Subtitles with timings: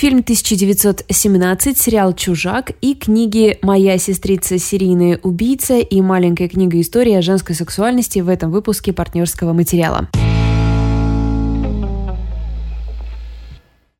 [0.00, 7.20] фильм 1917, сериал «Чужак» и книги «Моя сестрица серийная убийца» и маленькая книга истории о
[7.20, 10.08] женской сексуальности в этом выпуске партнерского материала.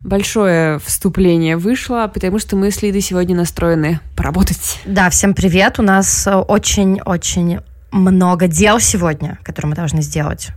[0.00, 4.80] Большое вступление вышло, потому что мы с Лидой сегодня настроены поработать.
[4.87, 5.78] Да, всем привет.
[5.78, 7.58] У нас очень-очень
[7.92, 10.48] много дел сегодня, которые мы должны сделать.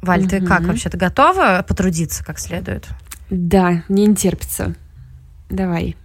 [0.00, 0.88] Валь, ты как вообще?
[0.88, 2.88] Ты готова потрудиться как следует?
[3.32, 4.74] Да, мне не терпится.
[5.48, 5.96] Давай.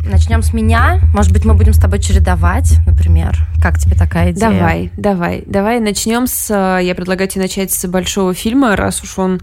[0.00, 1.00] Начнем с меня.
[1.12, 3.36] Может быть, мы будем с тобой чередовать, например.
[3.62, 4.50] Как тебе такая идея?
[4.50, 5.44] Давай, давай.
[5.46, 6.50] Давай начнем с...
[6.50, 9.40] э, Я предлагаю тебе начать с большого фильма, раз уж он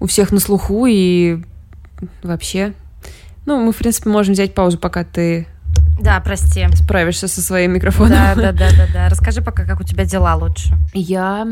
[0.00, 1.38] у всех на слуху и
[2.24, 2.72] вообще...
[3.46, 5.46] Ну, мы, в принципе, можем взять паузу, пока ты
[6.00, 6.66] Да, прости.
[6.74, 8.10] справишься со своим микрофоном.
[8.12, 9.08] Да, да, да, да, да.
[9.08, 10.74] Расскажи пока, как у тебя дела лучше.
[10.94, 11.46] Я...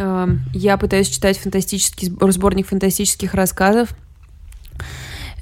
[0.00, 3.90] эм, Я пытаюсь читать фантастический сборник фантастических рассказов.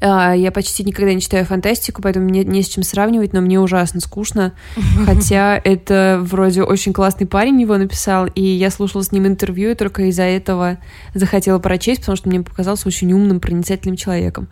[0.00, 3.60] Э, Я почти никогда не читаю фантастику, поэтому мне не с чем сравнивать, но мне
[3.60, 4.52] ужасно скучно.
[5.06, 9.74] Хотя это вроде очень классный парень его написал, и я слушала с ним интервью, и
[9.74, 10.78] только из-за этого
[11.14, 14.48] захотела прочесть, потому что мне показался очень умным, проницательным человеком.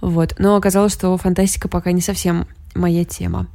[0.00, 0.34] Вот.
[0.38, 3.46] Но оказалось, что фантастика пока не совсем моя тема.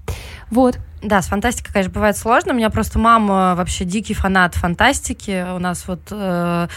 [0.49, 0.79] Вот.
[1.02, 2.53] Да, с фантастикой, конечно, бывает сложно.
[2.53, 5.45] У меня просто мама вообще дикий фанат фантастики.
[5.55, 6.67] У нас вот э,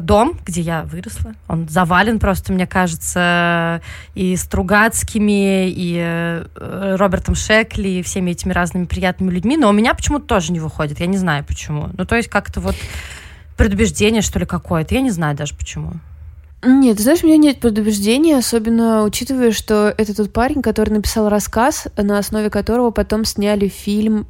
[0.00, 3.82] дом, где я выросла, он завален просто, мне кажется,
[4.14, 9.58] и Стругацкими, и э, Робертом Шекли, и всеми этими разными приятными людьми.
[9.58, 11.00] Но у меня почему-то тоже не выходит.
[11.00, 11.90] Я не знаю почему.
[11.92, 12.76] Ну, то есть как-то вот
[13.58, 14.94] предубеждение, что ли, какое-то.
[14.94, 15.94] Я не знаю даже почему.
[16.60, 21.28] Нет, ты знаешь, у меня нет предубеждений, особенно учитывая, что это тот парень, который написал
[21.28, 24.26] рассказ, на основе которого потом сняли фильм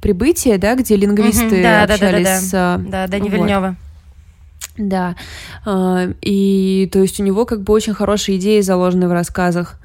[0.00, 2.40] «Прибытие», да, где лингвисты Мгм, да, да, да, общались да, да.
[2.40, 2.50] с...
[2.54, 3.32] а, Да, Дани вот.
[3.32, 3.76] Вильнева.
[4.76, 5.16] Да,
[5.64, 9.78] А, и то есть у него как бы очень хорошие идеи заложены в рассказах.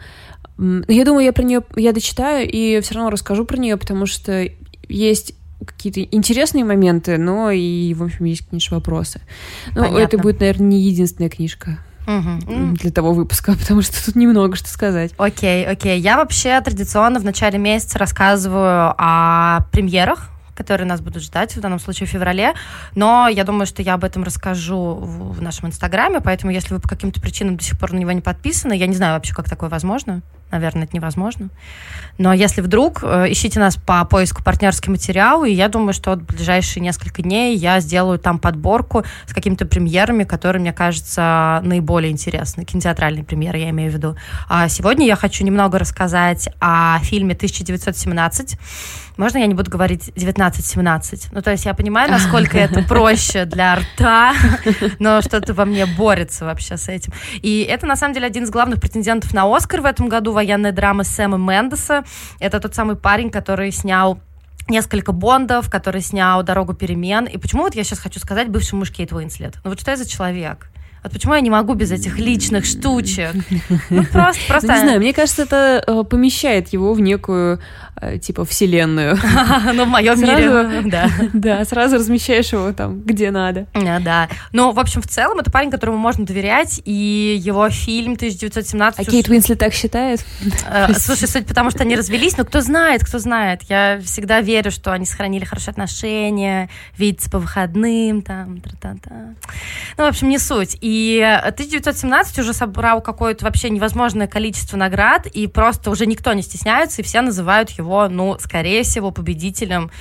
[0.59, 4.47] Я думаю, я про нее я дочитаю и все равно расскажу про нее, потому что
[4.88, 5.33] есть
[5.65, 9.21] какие-то интересные моменты, но и, в общем, есть, конечно, вопросы.
[9.75, 9.97] Ну, Понятно.
[9.97, 14.70] это будет, наверное, не единственная книжка м, для того выпуска, потому что тут немного что
[14.70, 15.11] сказать.
[15.17, 15.99] Окей, окей.
[15.99, 21.80] Я вообще традиционно в начале месяца рассказываю о премьерах, которые нас будут ждать, в данном
[21.80, 22.53] случае в феврале.
[22.93, 26.89] Но я думаю, что я об этом расскажу в нашем инстаграме, поэтому если вы по
[26.89, 29.70] каким-то причинам до сих пор на него не подписаны, я не знаю вообще, как такое
[29.70, 30.21] возможно.
[30.52, 31.49] Наверное, это невозможно.
[32.17, 36.23] Но если вдруг, э, ищите нас по поиску партнерский материал, и я думаю, что в
[36.23, 42.65] ближайшие несколько дней я сделаю там подборку с какими-то премьерами, которые, мне кажется, наиболее интересны.
[42.65, 44.15] Кинотеатральные премьеры, я имею в виду.
[44.48, 48.58] А сегодня я хочу немного рассказать о фильме 1917.
[49.19, 51.33] Можно я не буду говорить 1917?
[51.33, 54.33] Ну, то есть я понимаю, насколько это проще для рта,
[54.99, 57.11] но что-то во мне борется вообще с этим.
[57.41, 60.71] И это, на самом деле, один из главных претендентов на Оскар в этом году, военная
[60.71, 62.05] драма Сэма Мендеса.
[62.39, 64.21] Это тот самый парень, который снял
[64.69, 67.25] несколько Бондов, который снял «Дорогу перемен».
[67.25, 69.55] И почему вот я сейчас хочу сказать бывший муж Кейт Уинслет?
[69.65, 70.69] Ну вот что я за человек?
[71.03, 73.33] Вот почему я не могу без этих личных штучек?
[73.89, 74.67] Ну просто, просто...
[74.67, 77.59] Ну, не знаю, мне кажется, это э, помещает его в некую,
[78.21, 79.17] типа, вселенную.
[79.73, 81.10] Ну, в моем мире, да.
[81.33, 83.67] Да, сразу размещаешь его там, где надо.
[83.73, 84.30] А, Да.
[84.52, 88.99] Ну, в общем, в целом, это парень, которому можно доверять, и его фильм 1917...
[88.99, 90.26] А Кейт Уинслет так считает?
[90.67, 93.64] Э, Слушай, суть потому, что они развелись, но кто знает, кто знает.
[93.64, 99.36] Я всегда верю, что они сохранили хорошие отношения, видятся по выходным, там, тра-та-та.
[99.98, 100.77] Ну, в общем, не суть.
[100.82, 107.02] И 1917 уже собрал какое-то вообще невозможное количество наград, и просто уже никто не стесняется,
[107.02, 109.92] и все называют его, ну, скорее всего, победителем.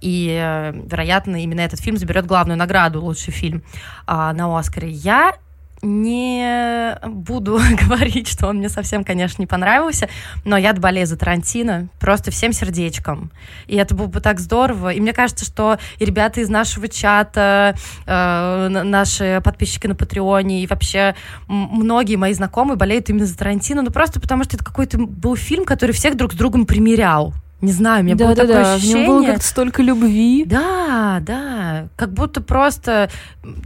[0.00, 3.62] И, э, вероятно, именно этот фильм заберет главную награду, лучший фильм
[4.06, 4.90] а, на Оскаре.
[4.90, 5.34] Я
[5.82, 10.08] не буду говорить, что он мне совсем, конечно, не понравился,
[10.44, 13.30] но я болею за Тарантино просто всем сердечком.
[13.66, 14.92] И это было бы так здорово.
[14.92, 17.76] И мне кажется, что и ребята из нашего чата,
[18.06, 21.14] э, наши подписчики на Патреоне, и вообще
[21.48, 25.64] многие мои знакомые болеют именно за Тарантино, ну просто потому что это какой-то был фильм,
[25.64, 27.34] который всех друг с другом примерял.
[27.62, 29.06] Не знаю, у меня было такое Да-да-да, в ощущение.
[29.06, 30.44] нем было как-то столько любви.
[30.44, 31.88] Да, да.
[31.94, 33.08] Как будто просто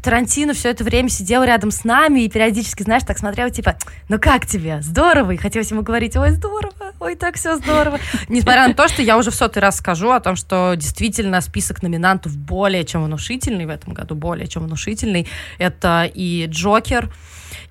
[0.02, 3.76] Тарантино все это время сидел рядом с нами и периодически, знаешь, так смотрел, типа,
[4.10, 4.82] ну как тебе?
[4.82, 5.30] Здорово.
[5.30, 7.98] И хотелось ему говорить, ой, здорово, ой, так все здорово.
[8.28, 11.82] Несмотря на то, что я уже в сотый раз скажу о том, что действительно список
[11.82, 15.26] номинантов более чем внушительный в этом году, более чем внушительный.
[15.56, 17.10] Это и Джокер,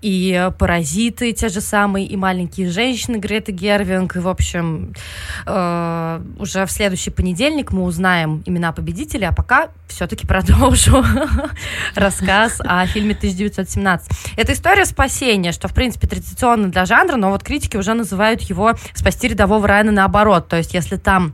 [0.06, 4.94] и «Паразиты» те же самые, и «Маленькие женщины» Греты Гервинг, и, в общем,
[5.48, 11.04] э, уже в следующий понедельник мы узнаем имена победителей, а пока все-таки продолжу
[11.96, 14.12] рассказ о фильме 1917.
[14.38, 18.74] Это история спасения, что, в принципе, традиционно для жанра, но вот критики уже называют его
[18.94, 21.34] «Спасти рядового Райана» наоборот, то есть если там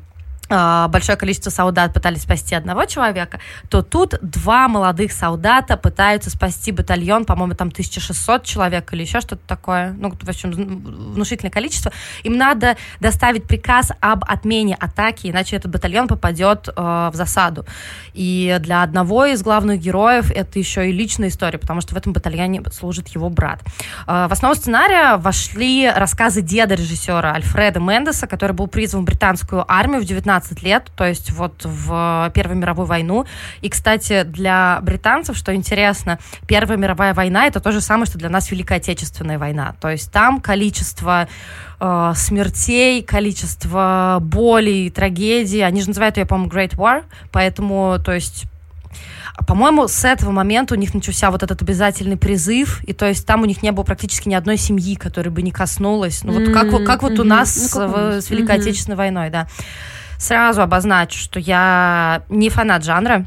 [0.51, 3.39] большое количество солдат пытались спасти одного человека,
[3.69, 9.41] то тут два молодых солдата пытаются спасти батальон, по-моему, там 1600 человек или еще что-то
[9.47, 11.91] такое, ну, в общем, внушительное количество.
[12.23, 17.65] Им надо доставить приказ об отмене атаки, иначе этот батальон попадет э, в засаду.
[18.13, 22.13] И для одного из главных героев это еще и личная история, потому что в этом
[22.13, 23.61] батальоне служит его брат.
[24.07, 29.65] Э, в основу сценария вошли рассказы деда режиссера Альфреда Мендеса, который был призван в британскую
[29.71, 33.25] армию в 19 15 лет, то есть вот в Первую мировую войну.
[33.61, 38.29] И, кстати, для британцев, что интересно, Первая мировая война это то же самое, что для
[38.29, 39.75] нас Великая Отечественная война.
[39.79, 41.27] То есть там количество
[41.79, 48.45] э, смертей, количество боли, трагедий, они же называют ее, по-моему, Great War, поэтому, то есть
[49.47, 53.41] по-моему, с этого момента у них начался вот этот обязательный призыв, и то есть там
[53.41, 56.23] у них не было практически ни одной семьи, которая бы не коснулась.
[56.23, 59.47] Ну вот как, как вот у нас ну, с, с Великой Отечественной войной, да.
[60.21, 63.25] Сразу обозначу, что я не фанат жанра,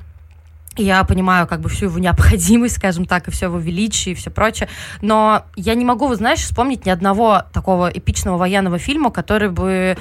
[0.77, 4.31] я понимаю как бы всю его необходимость, скажем так, и все его величие и все
[4.31, 4.69] прочее,
[5.01, 9.97] но я не могу, вы знаешь, вспомнить ни одного такого эпичного военного фильма, который бы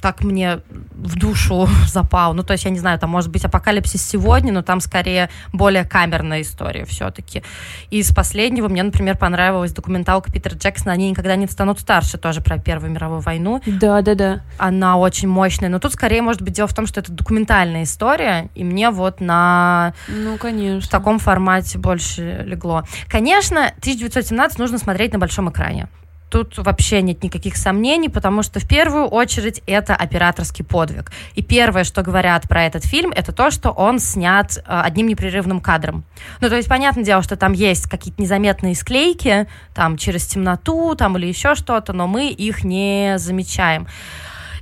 [0.00, 0.60] так мне
[0.92, 2.34] в душу запал.
[2.34, 5.84] Ну, то есть, я не знаю, там может быть апокалипсис сегодня, но там скорее более
[5.84, 7.42] камерная история все-таки.
[7.90, 12.58] Из последнего мне, например, понравилась документалка Питера Джексона «Они никогда не станут старше», тоже про
[12.58, 13.62] Первую мировую войну.
[13.66, 14.40] Да, да, да.
[14.58, 15.68] Она очень мощная.
[15.68, 19.20] Но тут скорее, может быть, дело в том, что это документальная история, и мне вот
[19.20, 20.80] на ну, конечно.
[20.80, 22.84] в таком формате больше легло.
[23.08, 25.88] Конечно, 1917 нужно смотреть на большом экране.
[26.30, 31.10] Тут вообще нет никаких сомнений, потому что в первую очередь это операторский подвиг.
[31.34, 35.60] И первое, что говорят про этот фильм, это то, что он снят э, одним непрерывным
[35.60, 36.04] кадром.
[36.40, 41.18] Ну, то есть, понятное дело, что там есть какие-то незаметные склейки, там через темноту, там
[41.18, 43.88] или еще что-то, но мы их не замечаем.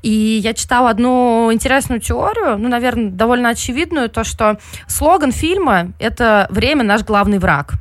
[0.00, 6.46] И я читала одну интересную теорию, ну, наверное, довольно очевидную, то, что слоган фильма— это
[6.50, 7.74] «Время— наш главный враг».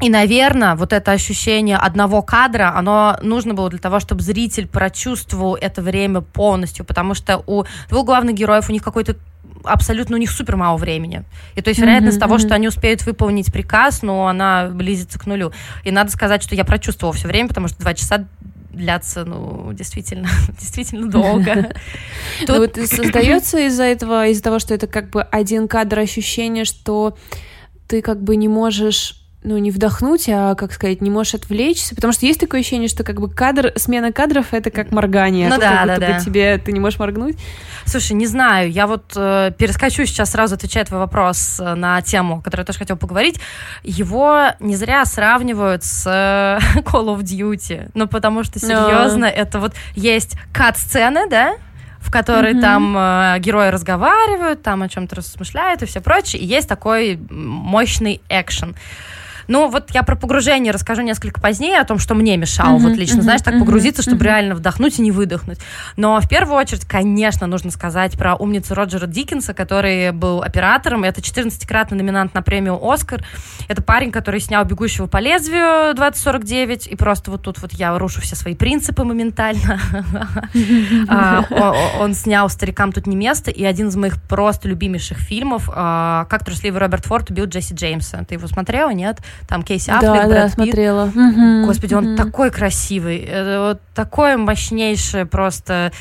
[0.00, 5.56] И, наверное, вот это ощущение одного кадра, оно нужно было для того, чтобы зритель прочувствовал
[5.56, 9.16] это время полностью, потому что у двух главных героев у них какой-то
[9.64, 11.24] абсолютно у них супер мало времени.
[11.54, 12.46] И то есть вероятность mm-hmm, того, mm-hmm.
[12.46, 15.52] что они успеют выполнить приказ, ну, она близится к нулю.
[15.84, 18.26] И надо сказать, что я прочувствовала все время, потому что два часа
[18.72, 21.74] длятся, ну, действительно, действительно долго.
[22.46, 22.58] Тут...
[22.58, 27.16] Вот создается из-за этого, из-за того, что это как бы один кадр ощущение, что
[27.86, 32.12] ты как бы не можешь ну, не вдохнуть, а, как сказать, не можешь отвлечься, потому
[32.12, 35.48] что есть такое ощущение, что как бы кадр, смена кадров— это как моргание.
[35.48, 36.20] Ну да, да, да.
[36.20, 37.38] тебе, ты не можешь моргнуть.
[37.86, 42.42] Слушай, не знаю, я вот э, перескочу сейчас сразу отвечать твой вопрос э, на тему,
[42.42, 43.40] которую я тоже хотела поговорить.
[43.82, 49.28] Его не зря сравнивают с э, Call of Duty, ну, потому что, серьезно, no.
[49.28, 51.54] это вот есть кат-сцены, да,
[52.00, 52.60] в которой mm-hmm.
[52.60, 58.20] там э, герои разговаривают, там о чем-то размышляют и все прочее, и есть такой мощный
[58.28, 58.74] экшен.
[59.50, 62.96] Ну, вот я про погружение расскажу несколько позднее, о том, что мне мешало, mm-hmm, вот
[62.96, 64.24] лично, mm-hmm, знаешь, так mm-hmm, погрузиться, чтобы mm-hmm.
[64.24, 65.58] реально вдохнуть и не выдохнуть.
[65.96, 71.20] Но в первую очередь, конечно, нужно сказать про умницу Роджера Диккенса, который был оператором, это
[71.20, 73.24] 14-кратный номинант на премию «Оскар».
[73.66, 78.20] Это парень, который снял «Бегущего по лезвию» 2049, и просто вот тут вот я рушу
[78.20, 79.80] все свои принципы моментально.
[81.08, 81.44] А,
[81.98, 86.44] он снял «Старикам тут не место», и один из моих просто любимейших фильмов а, «Как
[86.44, 88.24] трусливый Роберт Форд убил Джесси Джеймса».
[88.28, 89.18] Ты его смотрела, нет?
[89.48, 90.54] Там Кейси Аффлек, да, Брэд да, Питт.
[90.54, 91.04] смотрела.
[91.06, 93.28] Угу, Господи, он такой красивый,
[93.58, 95.92] вот такое мощнейшее просто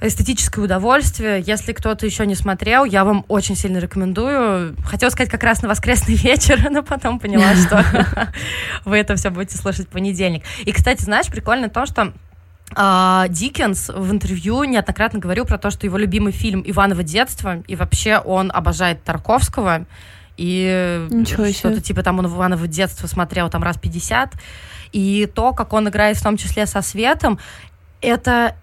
[0.00, 1.42] эстетическое удовольствие.
[1.44, 4.76] Если кто-то еще не смотрел, я вам очень сильно рекомендую.
[4.84, 7.84] Хотела сказать как раз на воскресный вечер, но потом поняла, что
[8.84, 10.44] вы это все будете слушать в понедельник.
[10.64, 12.12] И, кстати, знаешь, прикольно то, что
[12.74, 17.76] а, Диккенс в интервью неоднократно говорил про то, что его любимый фильм «Иваново детство», и
[17.76, 19.86] вообще он обожает Тарковского,
[20.38, 24.34] и что-то типа там он Иванова детство смотрел там раз 50.
[24.92, 27.38] И то, как он играет в том числе со светом,
[28.00, 28.56] это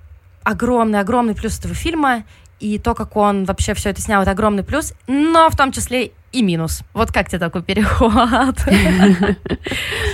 [0.43, 2.23] огромный-огромный плюс этого фильма.
[2.61, 6.13] И то, как он вообще все это снял, это огромный плюс, но в том числе
[6.35, 6.81] и минус.
[6.93, 8.55] Вот как тебе такой переход?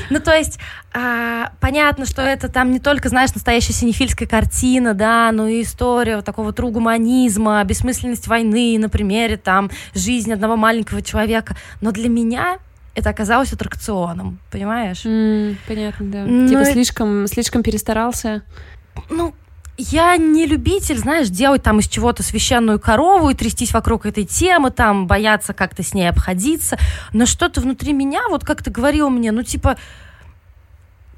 [0.10, 0.60] Ну, то есть,
[0.94, 6.18] а, понятно, что это там не только, знаешь, настоящая синефильская картина, да, но и история
[6.18, 11.56] вот такого тругуманизма, бессмысленность войны, на примере там жизни одного маленького человека.
[11.80, 12.58] Но для меня
[12.94, 15.06] это оказалось аттракционом, понимаешь?
[15.06, 16.26] Mm, понятно, да.
[16.26, 18.44] Ну, типа слишком, слишком перестарался.
[19.10, 19.34] Ну,
[19.90, 24.72] я не любитель, знаешь, делать там из чего-то священную корову и трястись вокруг этой темы,
[24.72, 26.78] там бояться как-то с ней обходиться.
[27.14, 29.78] Но что-то внутри меня, вот как ты говорил мне, ну типа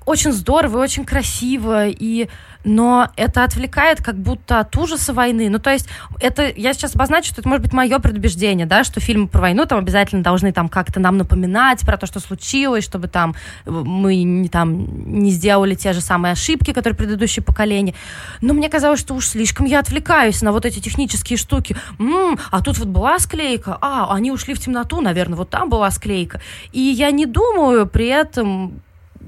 [0.06, 2.28] очень здорово и очень красиво, и
[2.64, 5.50] но это отвлекает как будто от ужаса войны.
[5.50, 5.88] Ну, то есть,
[6.22, 9.66] это, я сейчас обозначу, что это может быть мое предубеждение, да, что фильмы про войну
[9.66, 14.48] там обязательно должны там как-то нам напоминать про то, что случилось, чтобы там мы не,
[14.50, 17.94] там, не сделали те же самые ошибки, которые предыдущие поколения.
[18.42, 21.76] Но мне казалось, что уж слишком я отвлекаюсь на вот эти технические штуки.
[22.00, 25.92] М-м, а тут вот была склейка, а, они ушли в темноту, наверное, вот там была
[25.92, 26.42] склейка.
[26.72, 28.82] И я не думаю при этом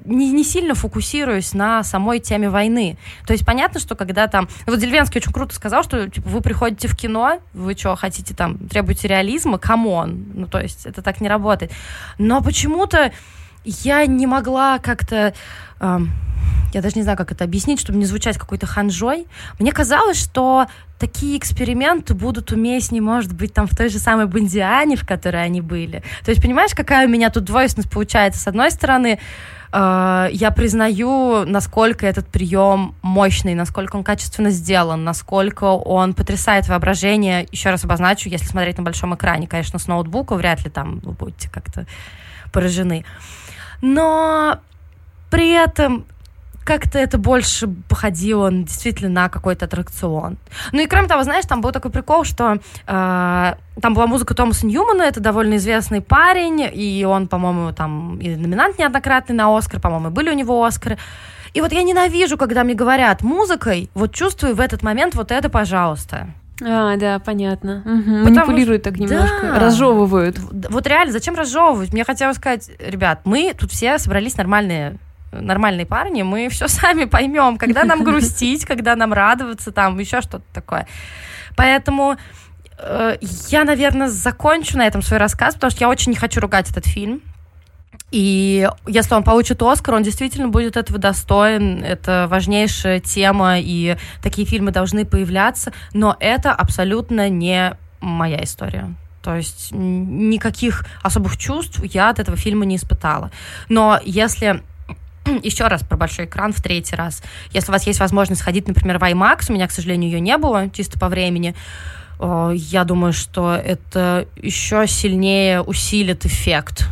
[0.05, 2.97] не, не сильно фокусируюсь на самой теме войны.
[3.25, 4.47] То есть понятно, что когда там...
[4.65, 8.57] Вот Зельвенский очень круто сказал, что типа, вы приходите в кино, вы что, хотите там,
[8.57, 10.25] требуете реализма, come on.
[10.33, 11.71] Ну, то есть это так не работает.
[12.17, 13.11] Но почему-то
[13.65, 15.33] я не могла как-то...
[15.79, 16.11] Эм,
[16.73, 19.27] я даже не знаю, как это объяснить, чтобы не звучать какой-то ханжой.
[19.59, 20.67] Мне казалось, что
[20.99, 25.61] такие эксперименты будут уместнее, может быть, там в той же самой Бондиане, в которой они
[25.61, 26.03] были.
[26.23, 28.41] То есть, понимаешь, какая у меня тут двойственность получается?
[28.41, 35.65] С одной стороны, э, я признаю, насколько этот прием мощный, насколько он качественно сделан, насколько
[35.65, 37.45] он потрясает воображение.
[37.51, 41.11] Еще раз обозначу, если смотреть на большом экране, конечно, с ноутбука вряд ли там вы
[41.11, 41.85] будете как-то
[42.53, 43.03] поражены.
[43.81, 44.59] Но
[45.29, 46.05] при этом
[46.65, 50.37] как-то это больше походило действительно на какой-то аттракцион.
[50.71, 52.57] Ну и кроме того, знаешь, там был такой прикол, что
[52.87, 58.35] э, там была музыка Томаса Ньюмана, это довольно известный парень, и он, по-моему, там и
[58.35, 60.97] номинант неоднократный на Оскар, по-моему, были у него Оскары.
[61.53, 65.49] И вот я ненавижу, когда мне говорят музыкой, вот чувствую в этот момент вот это,
[65.49, 66.27] пожалуйста.
[66.63, 67.83] А, да, понятно.
[67.85, 68.25] Угу.
[68.25, 69.59] Манипулируют так немножко, да.
[69.59, 70.39] разжевывают.
[70.69, 71.93] Вот реально, зачем разжевывать?
[71.93, 74.97] Мне хотелось сказать, ребят, мы тут все собрались нормальные
[75.41, 80.45] нормальные парни, мы все сами поймем, когда нам грустить, когда нам радоваться, там еще что-то
[80.53, 80.87] такое.
[81.55, 82.17] Поэтому
[82.79, 83.17] э,
[83.49, 86.85] я, наверное, закончу на этом свой рассказ, потому что я очень не хочу ругать этот
[86.85, 87.21] фильм.
[88.11, 91.83] И если он получит Оскар, он действительно будет этого достоин.
[91.83, 95.73] Это важнейшая тема, и такие фильмы должны появляться.
[95.93, 98.93] Но это абсолютно не моя история.
[99.21, 103.31] То есть никаких особых чувств я от этого фильма не испытала.
[103.69, 104.61] Но если
[105.43, 107.21] еще раз про большой экран в третий раз.
[107.51, 110.37] Если у вас есть возможность сходить, например, в IMAX, у меня, к сожалению, ее не
[110.37, 111.55] было, чисто по времени,
[112.19, 116.87] я думаю, что это еще сильнее усилит эффект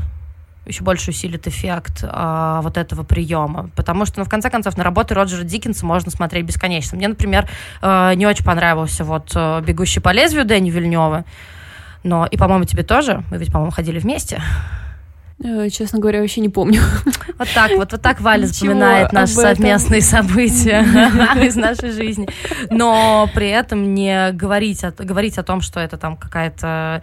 [0.65, 3.69] еще больше усилит эффект а, вот этого приема.
[3.75, 6.97] Потому что, ну, в конце концов, на работы Роджера Диккенса можно смотреть бесконечно.
[6.97, 7.49] Мне, например,
[7.81, 11.25] э, не очень понравился вот э, «Бегущий по лезвию» Дэнни Вильнева.
[12.03, 13.23] Но, и, по-моему, тебе тоже.
[13.29, 14.41] Мы ведь, по-моему, ходили вместе.
[15.41, 16.81] Э, честно говоря, вообще не помню.
[17.39, 20.81] Вот так вот, вот так Валя запоминает наши совместные события
[21.45, 22.27] из нашей жизни.
[22.69, 27.01] Но при этом не говорить, говорить о том, что это там какая-то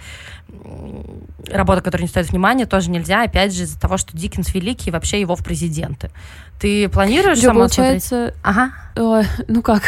[1.48, 4.92] работа, которая не стоит внимания, тоже нельзя, опять же, из-за того, что Диккенс великий, и
[4.92, 6.10] вообще его в президенты.
[6.60, 8.34] Ты планируешь Что, сама получается, смотреть?
[8.42, 8.70] Ага.
[8.94, 9.82] Э, ну как?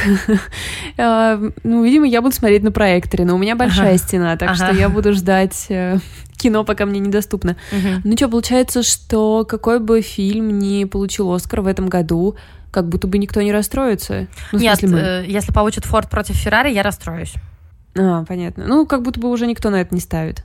[0.96, 3.98] э, ну, видимо, я буду смотреть на проекторе, но у меня большая ага.
[3.98, 4.56] стена, так ага.
[4.56, 5.98] что я буду ждать э,
[6.38, 7.56] кино, пока мне недоступно.
[7.72, 7.88] Угу.
[8.04, 12.36] Ну что, получается, что какой бы фильм не получил Оскар в этом году,
[12.70, 14.26] как будто бы никто не расстроится.
[14.52, 17.34] Ну, Нет, э, если получит Форд против Феррари, я расстроюсь.
[17.94, 18.64] А, понятно.
[18.66, 20.42] Ну, как будто бы уже никто на это не ставит.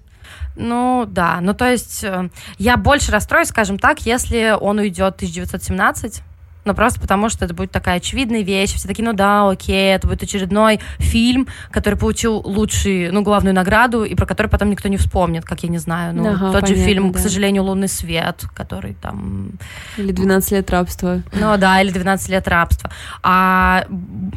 [0.56, 1.40] Ну, да.
[1.42, 6.24] Ну, то есть э, я больше расстроюсь, скажем так, если он уйдет 1917,
[6.68, 8.74] но просто потому, что это будет такая очевидная вещь.
[8.74, 14.04] Все такие, ну да, окей, это будет очередной фильм, который получил лучшую, ну, главную награду,
[14.04, 16.14] и про который потом никто не вспомнит, как я не знаю.
[16.14, 17.18] Ну, ага, тот понятно, же фильм, да.
[17.18, 19.52] к сожалению, «Лунный свет», который там...
[19.98, 21.24] Или «12 лет рабства».
[21.34, 22.92] Ну да, или «12 лет рабства».
[23.24, 23.86] А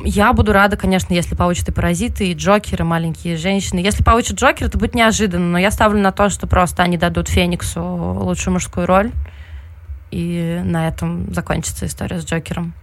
[0.04, 3.80] я буду рада, конечно, если получат и «Паразиты», и «Джокеры», «Маленькие женщины».
[3.80, 7.28] Если получат «Джокер», это будет неожиданно, но я ставлю на то, что просто они дадут
[7.28, 9.10] Фениксу лучшую мужскую роль
[10.10, 12.74] и на этом закончится история с Джокером.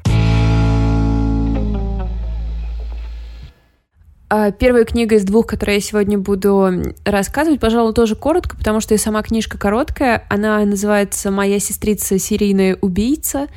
[4.30, 6.70] А, первая книга из двух, которые я сегодня буду
[7.06, 10.26] рассказывать, пожалуй, тоже коротко, потому что и сама книжка короткая.
[10.30, 13.48] Она называется «Моя сестрица серийная убийца».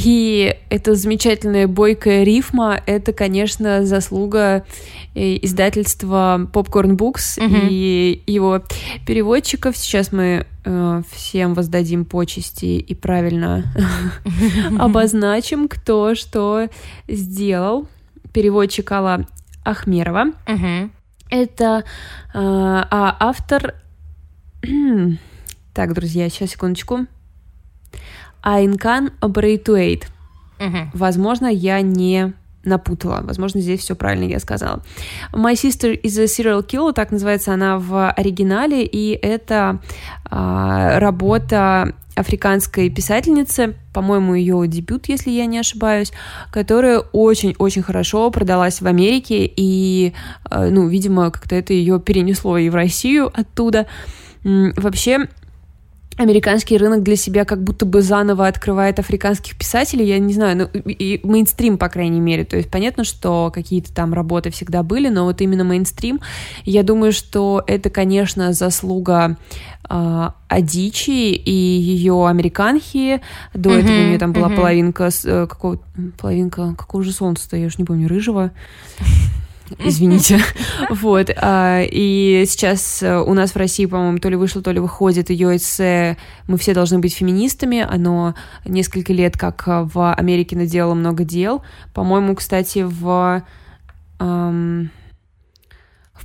[0.00, 4.64] И эта замечательная бойкая рифма— это, конечно, заслуга
[5.16, 7.66] э, издательства Popcorn Books mm-hmm.
[7.68, 8.62] и его
[9.04, 9.76] переводчиков.
[9.76, 13.74] Сейчас мы э, всем воздадим почести и правильно
[14.78, 16.68] обозначим, кто что
[17.08, 17.88] сделал.
[18.32, 19.26] Переводчик Алла
[19.64, 20.26] Ахмерова.
[21.28, 21.82] Это
[22.32, 23.74] э, а автор
[25.74, 27.06] Так, друзья, сейчас, секундочку.
[28.42, 30.06] Айнкан Обрейтуэйт.
[30.60, 30.90] Угу.
[30.94, 33.20] Возможно, я не напутала.
[33.22, 34.82] Возможно, здесь все правильно я сказала.
[35.32, 39.80] My Sister is a Serial Killer, так называется она в оригинале, и это
[40.30, 46.12] а, работа африканской писательницы, по-моему, ее дебют, если я не ошибаюсь,
[46.50, 50.14] которая очень-очень хорошо продалась в Америке, и,
[50.44, 53.86] а, ну, видимо, как-то это ее перенесло и в Россию оттуда.
[54.44, 55.28] Вообще,
[56.18, 60.80] американский рынок для себя как будто бы заново открывает африканских писателей, я не знаю, ну,
[60.80, 65.24] и мейнстрим, по крайней мере, то есть понятно, что какие-то там работы всегда были, но
[65.24, 66.20] вот именно мейнстрим,
[66.64, 69.36] я думаю, что это, конечно, заслуга
[69.88, 73.22] э, Адичи и ее американхи,
[73.54, 74.56] до mm-hmm, этого у нее там была mm-hmm.
[74.56, 75.78] половинка, э, какого,
[76.20, 78.50] половинка, какого же солнца-то, я уж не помню, рыжего,
[79.78, 80.40] извините.
[80.90, 81.30] Вот.
[81.36, 85.30] А, и сейчас э, у нас в России, по-моему, то ли вышло, то ли выходит
[85.30, 87.86] ее эссе «Мы все должны быть феминистами».
[87.88, 88.34] Оно
[88.64, 91.62] несколько лет как э, в Америке наделало много дел.
[91.94, 93.42] По-моему, кстати, в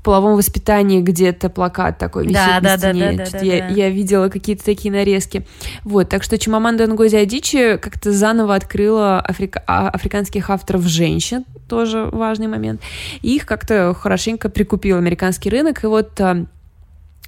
[0.03, 3.13] половом воспитании где-то плакат такой висит да, на да, стене.
[3.13, 3.67] Да, да, да, я, да.
[3.67, 5.45] я видела какие-то такие нарезки.
[5.83, 9.63] Вот, так что Чимаманда Нгози Адичи как-то заново открыла африка...
[9.65, 12.81] А, африканских авторов женщин, тоже важный момент.
[13.21, 15.83] И их как-то хорошенько прикупил американский рынок.
[15.83, 16.45] И вот а,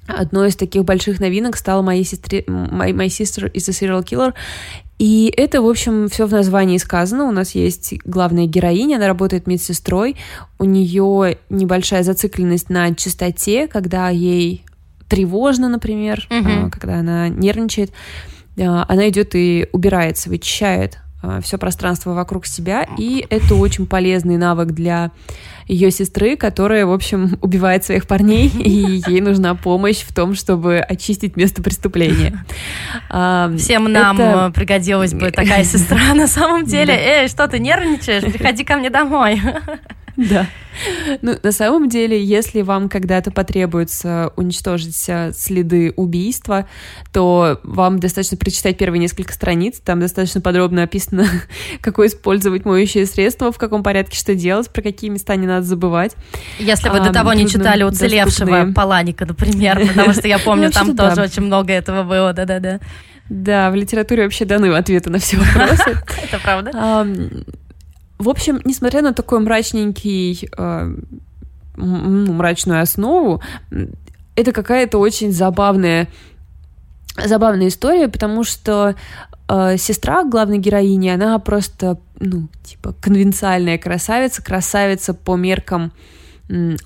[0.06, 4.34] Одной из таких больших новинок стала моей сестре, My, My Sister is a Serial Killer.
[4.98, 7.24] И это, в общем, все в названии сказано.
[7.24, 10.16] У нас есть главная героиня, она работает медсестрой.
[10.58, 14.64] У нее небольшая зацикленность на чистоте, когда ей
[15.08, 16.70] тревожно, например, угу.
[16.70, 17.92] когда она нервничает.
[18.58, 20.98] А, она идет и убирается, вычищает
[21.42, 25.10] все пространство вокруг себя, и это очень полезный навык для
[25.66, 30.78] ее сестры, которая, в общем, убивает своих парней, и ей нужна помощь в том, чтобы
[30.78, 32.44] очистить место преступления.
[33.10, 34.52] А, Всем нам это...
[34.54, 36.94] пригодилась бы такая сестра на самом деле.
[36.94, 38.22] Эй, что ты нервничаешь?
[38.22, 39.40] Приходи ко мне домой.
[40.30, 40.46] Да.
[41.22, 46.66] Ну, на самом деле, если вам когда-то потребуется уничтожить э, следы убийства,
[47.12, 49.80] то вам достаточно прочитать первые несколько страниц.
[49.82, 51.26] Там достаточно подробно описано,
[51.80, 56.14] какое использовать моющее средство, в каком порядке что делать, про какие места не надо забывать.
[56.58, 58.74] Если вы а, до того не читали «Уцелевшего» доступные.
[58.74, 62.80] Паланика, например, потому что я помню, ну, там тоже очень много этого было, да-да-да.
[63.28, 65.96] Да, в литературе вообще даны ответы на все вопросы.
[66.22, 66.70] Это правда.
[68.18, 70.94] В общем, несмотря на такой мрачненький, э,
[71.76, 73.42] мрачную основу,
[74.34, 76.08] это какая-то очень забавная,
[77.22, 78.94] забавная история, потому что
[79.48, 85.92] э, сестра главной героини, она просто, ну, типа, конвенциальная красавица, красавица по меркам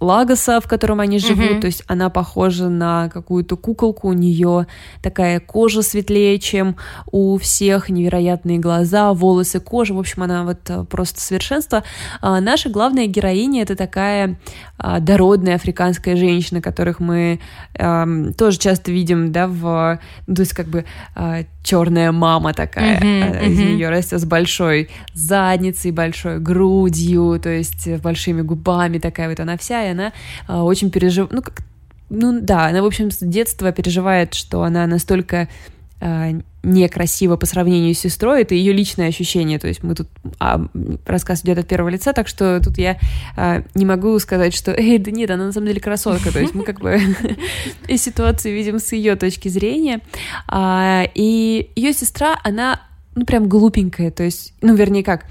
[0.01, 1.61] Лагоса, в котором они живут, mm-hmm.
[1.61, 4.66] то есть она похожа на какую-то куколку, у нее
[5.03, 6.77] такая кожа светлее, чем
[7.11, 11.85] у всех, невероятные глаза, волосы, кожа, в общем, она вот э, просто совершенство.
[12.23, 14.38] А наша главная героиня это такая
[14.79, 17.38] а, дородная африканская женщина, которых мы
[17.79, 18.07] а,
[18.38, 23.46] тоже часто видим, да, в, ну, то есть как бы а, черная мама такая, mm-hmm,
[23.46, 23.75] из mm-hmm.
[23.75, 29.85] нее растет с большой задницей, большой грудью, то есть большими губами такая вот она вся,
[29.85, 30.12] и она
[30.49, 31.62] э, очень переживает, ну, как,
[32.09, 35.49] ну, да, она, в общем, с детства переживает, что она настолько
[36.01, 40.09] э, некрасива по сравнению с сестрой, это ее личное ощущение, то есть мы тут,
[40.39, 40.61] а,
[41.07, 42.99] рассказ идет от первого лица, так что тут я
[43.37, 46.55] а, не могу сказать, что, эй, да нет, она на самом деле красотка, то есть
[46.55, 47.01] мы как бы
[47.89, 50.01] из ситуации видим с ее точки зрения,
[50.49, 52.83] а, и ее сестра, она,
[53.15, 55.27] ну, прям глупенькая, то есть, ну, вернее, как,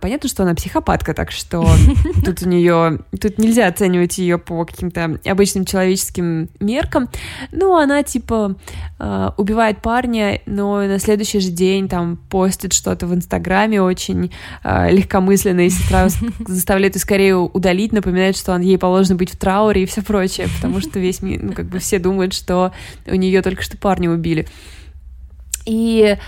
[0.00, 1.66] понятно, что она психопатка, так что
[2.24, 7.08] тут у нее, тут нельзя оценивать ее по каким-то обычным человеческим меркам.
[7.52, 8.56] Ну, она типа
[8.98, 14.30] э, убивает парня, но на следующий же день там постит что-то в Инстаграме очень
[14.62, 16.08] э, легкомысленно, и сестра
[16.46, 20.80] заставляет ее скорее удалить, напоминает, что ей положено быть в трауре и все прочее, потому
[20.80, 22.72] что весь мир, ну, как бы все думают, что
[23.06, 24.46] у нее только что парня убили.
[25.64, 26.18] И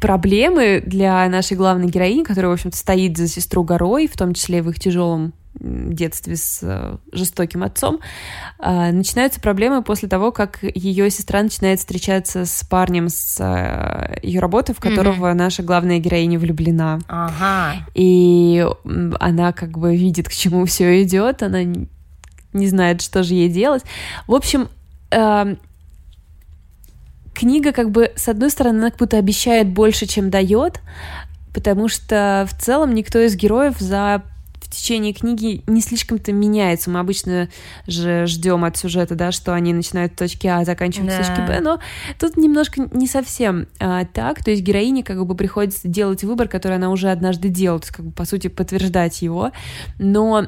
[0.00, 4.62] проблемы для нашей главной героини, которая, в общем-то, стоит за сестру горой, в том числе
[4.62, 7.98] в их тяжелом детстве с э, жестоким отцом,
[8.60, 14.40] э, начинаются проблемы после того, как ее сестра начинает встречаться с парнем с э, ее
[14.40, 15.34] работы, в которого mm-hmm.
[15.34, 17.00] наша главная героиня влюблена.
[17.08, 17.84] Ага.
[17.94, 18.66] И
[19.18, 21.62] она как бы видит, к чему все идет, она
[22.52, 23.82] не знает, что же ей делать.
[24.26, 24.68] В общем,
[25.10, 25.58] эм,
[27.40, 30.80] книга как бы, с одной стороны, она как будто обещает больше, чем дает,
[31.54, 34.22] потому что в целом никто из героев за
[34.60, 36.90] в течение книги не слишком-то меняется.
[36.90, 37.48] Мы обычно
[37.86, 41.24] же ждем от сюжета, да, что они начинают с точки А, заканчивают да.
[41.24, 41.80] с точки Б, но
[42.20, 44.44] тут немножко не совсем а, так.
[44.44, 47.96] То есть героине как бы приходится делать выбор, который она уже однажды делала, то есть
[47.96, 49.50] как бы по сути подтверждать его,
[49.98, 50.46] но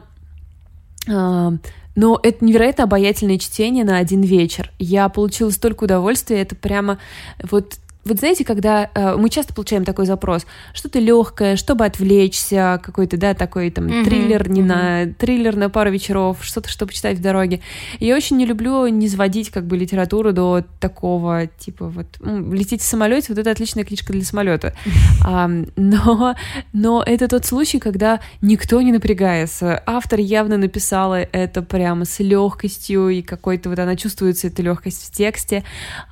[1.07, 4.71] но это невероятно обаятельное чтение на один вечер.
[4.79, 6.99] Я получила столько удовольствия, это прямо
[7.43, 13.17] вот вот знаете, когда э, мы часто получаем такой запрос, что-то легкое, чтобы отвлечься, какой-то,
[13.17, 14.05] да, такой там mm-hmm.
[14.05, 14.65] триллер, не mm-hmm.
[14.65, 17.61] на триллер на пару вечеров, что-то, чтобы почитать в дороге.
[18.01, 22.81] я очень не люблю не сводить как бы литературу до такого, типа вот ну, лететь
[22.81, 24.75] в самолете, вот это отличная книжка для самолета.
[25.25, 26.35] А, но,
[26.73, 29.81] но это тот случай, когда никто не напрягается.
[29.87, 35.17] Автор явно написала это прямо с легкостью и какой-то вот она чувствуется эта легкость в
[35.17, 35.62] тексте,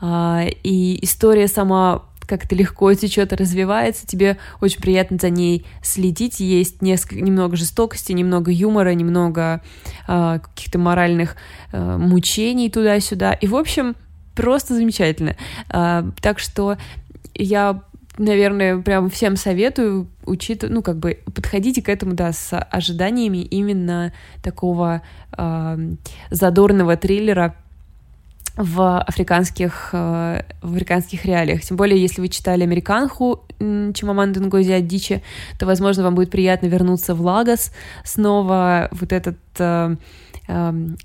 [0.00, 1.79] а, и история сама
[2.30, 8.52] как-то легко течет развивается, тебе очень приятно за ней следить, есть несколько, немного жестокости, немного
[8.52, 9.62] юмора, немного
[10.06, 11.34] э, каких-то моральных
[11.72, 13.96] э, мучений туда-сюда, и, в общем,
[14.36, 15.34] просто замечательно.
[15.72, 16.78] Э, так что
[17.34, 17.82] я
[18.18, 24.12] наверное, прям всем советую учить, ну, как бы подходите к этому, да, с ожиданиями именно
[24.42, 25.02] такого
[25.36, 25.78] э,
[26.30, 27.56] задорного триллера,
[28.60, 31.62] в африканских, э, в африканских реалиях.
[31.62, 35.22] Тем более, если вы читали «Американху» Чимаманды Ngozi Аддичи,
[35.58, 37.72] то, возможно, вам будет приятно вернуться в Лагос
[38.04, 38.88] снова.
[38.92, 39.96] Вот этот э,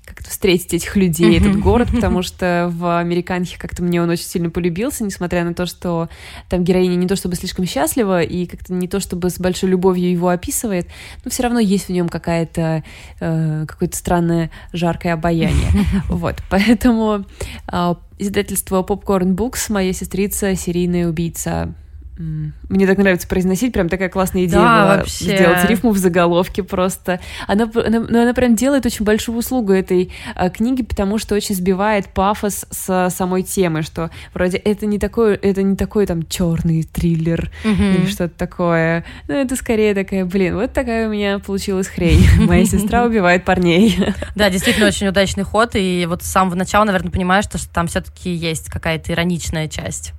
[0.04, 4.50] как-то встретить этих людей, этот город, потому что в «Американке» как-то мне он очень сильно
[4.50, 6.08] полюбился, несмотря на то, что
[6.48, 10.10] там героиня не то чтобы слишком счастлива и как-то не то чтобы с большой любовью
[10.10, 10.88] его описывает,
[11.24, 12.82] но все равно есть в нем какая-то
[13.20, 15.70] э, какое-то странное жаркое обаяние.
[16.08, 17.24] Вот, поэтому
[17.70, 21.74] э, издательство Popcorn Books, моя сестрица, серийная убийца
[22.18, 25.36] мне так нравится произносить, прям такая классная идея да, была вообще.
[25.36, 27.20] сделать рифму в заголовке просто.
[27.46, 31.54] Она, она, ну, она прям делает очень большую услугу этой а, книги, потому что очень
[31.54, 36.84] сбивает пафос с самой темы, что вроде это не такой, это не такой там черный
[36.84, 37.94] триллер mm-hmm.
[37.96, 39.04] или что-то такое.
[39.28, 42.24] Ну, это скорее такая, блин, вот такая у меня получилась хрень.
[42.46, 43.94] Моя сестра убивает парней.
[44.34, 48.30] Да, действительно очень удачный ход, и вот с самого начала, наверное, понимаешь, что там все-таки
[48.30, 50.14] есть какая-то ироничная часть.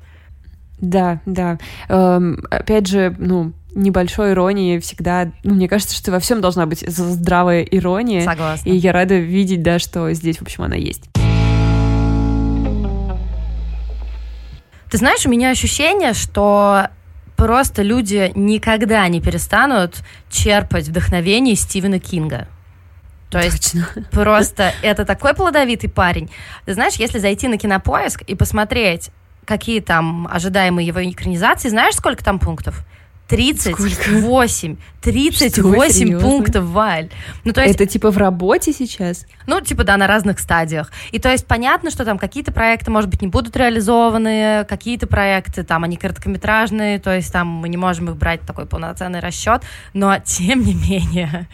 [0.79, 1.57] Да, да.
[1.89, 6.83] Эм, опять же, ну, небольшой иронии всегда, ну, мне кажется, что во всем должна быть
[6.87, 8.23] здравая ирония.
[8.23, 8.69] Согласна.
[8.69, 11.09] И я рада видеть, да, что здесь, в общем, она есть.
[14.89, 16.87] Ты знаешь, у меня ощущение, что
[17.35, 19.97] просто люди никогда не перестанут
[20.29, 22.47] черпать вдохновение Стивена Кинга.
[23.29, 24.05] То есть Точно.
[24.11, 26.29] просто это такой плодовитый парень.
[26.65, 29.11] Ты знаешь, если зайти на кинопоиск и посмотреть
[29.47, 31.69] какие там ожидаемые его экранизации.
[31.69, 32.85] Знаешь, сколько там пунктов?
[33.27, 34.77] 38.
[35.01, 37.09] 38 Что, пунктов, Валь.
[37.43, 39.25] Ну, то есть, Это типа в работе сейчас?
[39.47, 40.91] Ну, типа, да, на разных стадиях.
[41.11, 45.63] И то есть понятно, что там какие-то проекты, может быть, не будут реализованы, какие-то проекты,
[45.63, 49.61] там, они короткометражные, то есть там мы не можем их брать такой полноценный расчет,
[49.93, 51.49] но тем не менее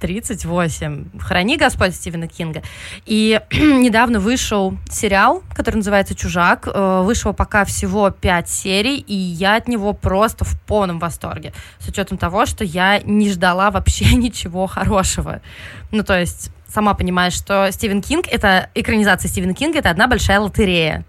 [0.00, 1.18] 38.
[1.20, 2.62] Храни Господь Стивена Кинга.
[3.06, 6.66] И недавно вышел сериал, который называется «Чужак».
[6.66, 11.52] Э, вышло пока всего 5 серий, и я от него просто в полном восторге.
[11.78, 15.42] С учетом того, что я не ждала вообще ничего хорошего.
[15.90, 20.40] Ну, то есть, сама понимаешь, что Стивен Кинг— это экранизация Стивена Кинга, это одна большая
[20.40, 21.04] лотерея.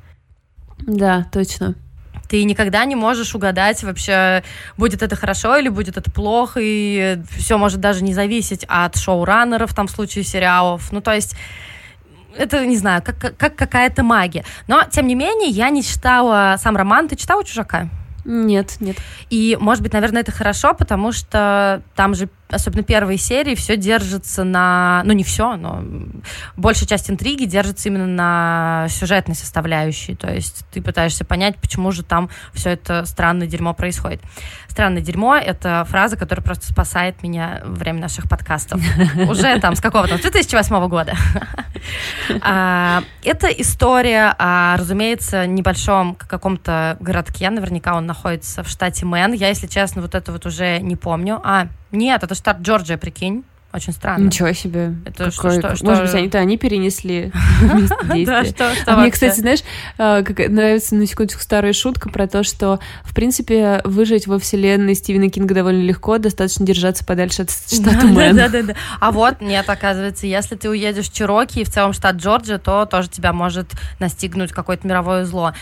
[0.80, 1.76] Да, точно
[2.32, 4.42] ты никогда не можешь угадать вообще,
[4.78, 9.74] будет это хорошо или будет это плохо, и все может даже не зависеть от шоураннеров,
[9.74, 10.94] там, в случае сериалов.
[10.94, 11.36] Ну, то есть
[12.38, 14.46] это, не знаю, как, как какая-то магия.
[14.68, 17.10] Но, тем не менее, я не читала сам роман.
[17.10, 17.90] Ты читала «Чужака»?
[18.26, 18.98] Нет, нет.
[19.30, 24.44] И, может быть, наверное, это хорошо, потому что там же особенно первые серии, все держится
[24.44, 25.02] на...
[25.06, 25.84] Ну, не все, но
[26.56, 30.16] большая часть интриги держится именно на сюжетной составляющей.
[30.16, 34.22] То есть ты пытаешься понять, почему же там все это странное дерьмо происходит.
[34.68, 38.82] Странное дерьмо— это фраза, которая просто спасает меня во время наших подкастов.
[39.30, 41.16] Уже там с какого-то 2008 года.
[42.44, 44.36] А, это история
[44.78, 47.50] разумеется, небольшом каком-то городке.
[47.50, 49.34] Наверняка он находится в штате Мэн.
[49.34, 51.40] Я, если честно, вот это вот уже не помню.
[51.44, 53.44] А, нет, это штат Джорджия, прикинь.
[53.74, 54.26] Очень странно.
[54.26, 54.96] Ничего себе.
[55.06, 57.32] Это Какой, что, что, Может быть, они-то они перенесли
[58.14, 58.44] действия.
[58.44, 59.62] что, что а мне, кстати, знаешь,
[59.98, 64.94] а, как нравится на секундочку старая шутка про то, что, в принципе, выжить во вселенной
[64.94, 68.36] Стивена Кинга довольно легко, достаточно держаться подальше от штата Мэн.
[68.36, 68.74] Да, да, да.
[69.00, 72.86] А вот, нет, оказывается, если ты уедешь в Чироки и в целом штат Джорджия, то
[72.86, 73.68] тоже тебя может
[74.00, 75.54] настигнуть какое-то мировое зло.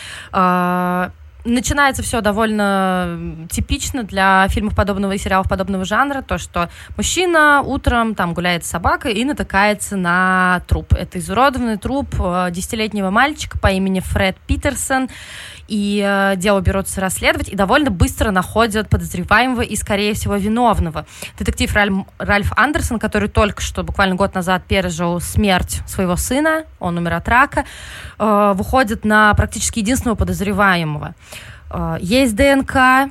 [1.49, 8.13] Начинается все довольно типично для фильмов подобного и сериалов подобного жанра, то, что мужчина утром
[8.13, 10.93] там гуляет с собакой и натыкается на труп.
[10.93, 15.09] Это изуродованный труп э, десятилетнего мальчика по имени Фред Питерсон,
[15.69, 21.05] и э, дело берутся расследовать, и довольно быстро находят подозреваемого и, скорее всего, виновного.
[21.37, 26.97] Детектив Ральф, Ральф Андерсон, который только что, буквально год назад, пережил смерть своего сына, он
[26.97, 27.65] умер от рака,
[28.17, 31.13] э, выходит на практически единственного подозреваемого.
[31.69, 33.09] Э, есть ДНК,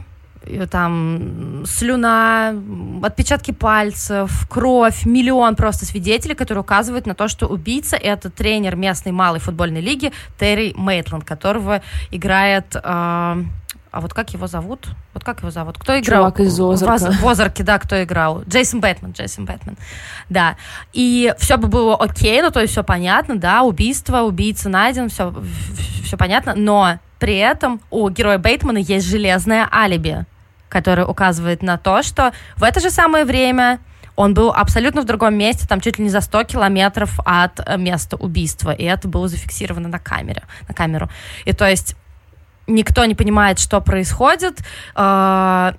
[0.71, 2.55] там слюна,
[3.03, 9.13] отпечатки пальцев, кровь, миллион просто свидетелей, которые указывают на то, что убийца это тренер местной
[9.13, 12.75] малой футбольной лиги Терри Мейтланд, которого играет...
[12.75, 13.43] Э,
[13.99, 14.87] а вот как его зовут?
[15.13, 15.77] Вот как его зовут?
[15.77, 16.31] Кто играл?
[16.31, 17.11] Чувак из Озарка.
[17.21, 18.45] В Озарке, да, кто играл?
[18.49, 19.77] Джейсон Бэтмен, Джейсон Бэтмен.
[20.29, 20.57] Да.
[20.93, 25.35] И все бы было окей, ну то есть все понятно, да, убийство, убийца найден, все,
[26.05, 30.27] все понятно, но при этом у героя Бейтмана есть железное алиби,
[30.69, 33.81] которое указывает на то, что в это же самое время
[34.15, 38.17] он был абсолютно в другом месте, там чуть ли не за 100 километров от места
[38.17, 41.11] убийства, и это было зафиксировано на камере, на камеру.
[41.47, 41.97] И то есть
[42.69, 44.61] никто не понимает, что происходит.
[44.95, 45.73] Э,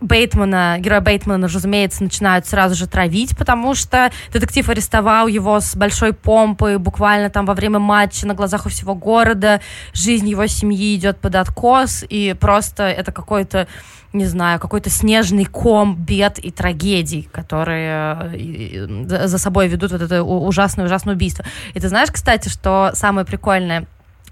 [0.00, 6.12] Бейтмана, героя Бейтмана, разумеется, начинают сразу же травить, потому что детектив арестовал его с большой
[6.12, 9.62] помпой, буквально там во время матча на глазах у всего города,
[9.94, 13.68] жизнь его семьи идет под откос, и просто это какой-то,
[14.12, 20.22] не знаю, какой-то снежный ком бед и трагедий, которые э, за собой ведут вот это
[20.22, 21.46] ужасное-ужасное убийство.
[21.72, 23.86] И ты знаешь, кстати, что самое прикольное,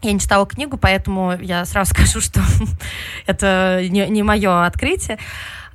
[0.09, 2.40] я не читала книгу, поэтому я сразу скажу, что
[3.27, 5.19] это не, не мое открытие.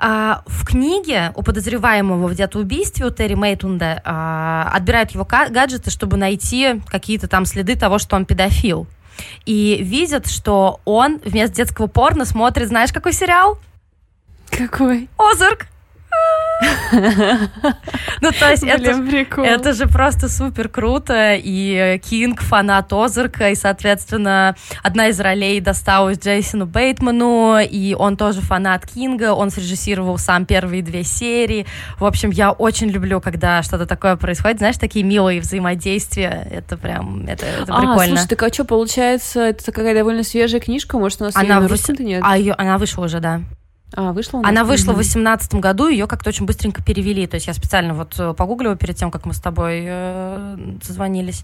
[0.01, 5.91] А, в книге у подозреваемого в где-то убийстве у Терри Мейтунда а, отбирают его гаджеты,
[5.91, 8.87] чтобы найти какие-то там следы того, что он педофил.
[9.45, 13.59] И видят, что он вместо детского порно смотрит, знаешь, какой сериал?
[14.49, 15.09] Какой?
[15.17, 15.67] Озарк.
[18.21, 18.91] Ну, то есть это,
[19.43, 26.19] это же просто супер круто, и Кинг фанат Озарка, и, соответственно, одна из ролей досталась
[26.19, 31.65] Джейсону Бейтману, и он тоже фанат Кинга, он срежиссировал сам первые две серии.
[31.97, 37.25] В общем, я очень люблю, когда что-то такое происходит, знаешь, такие милые взаимодействия, это прям,
[37.25, 38.17] это, это а, прикольно.
[38.17, 41.59] слушай, так а что, получается, это такая довольно свежая книжка, может, у нас она ее
[41.61, 42.21] на русском-то нет?
[42.23, 43.41] А ее, она вышла уже, да.
[43.93, 47.25] А, вышла Она вышла в 2018 году, ее как-то очень быстренько перевели.
[47.25, 51.43] То есть я специально вот э, погуглила перед тем, как мы с тобой э, созвонились.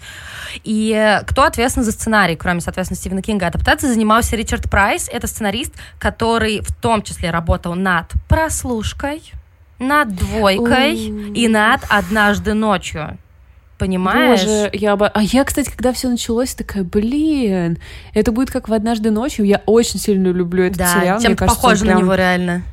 [0.63, 3.47] И кто ответственен за сценарий, кроме, соответственно, Стивена Кинга?
[3.47, 5.10] Адаптацией занимался Ричард Прайс.
[5.12, 9.23] Это сценарист, который в том числе работал над «Прослушкой»,
[9.79, 13.17] над «Двойкой» и над «Однажды ночью».
[13.77, 14.43] Понимаешь?
[14.43, 15.03] Боже, я об...
[15.03, 17.77] А я, кстати, когда все началось, такая, блин,
[18.13, 19.45] это будет как в однажды ночью.
[19.45, 21.19] Я очень сильно люблю этот да, сериал.
[21.19, 21.95] Чем кажется, похоже прям...
[21.95, 22.63] на него реально.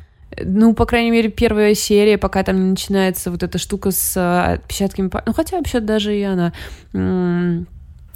[0.41, 4.53] Ну, по крайней мере, первая серия, пока там не начинается вот эта штука с а,
[4.53, 5.11] отпечатками.
[5.25, 6.53] Ну, хотя вообще даже и она.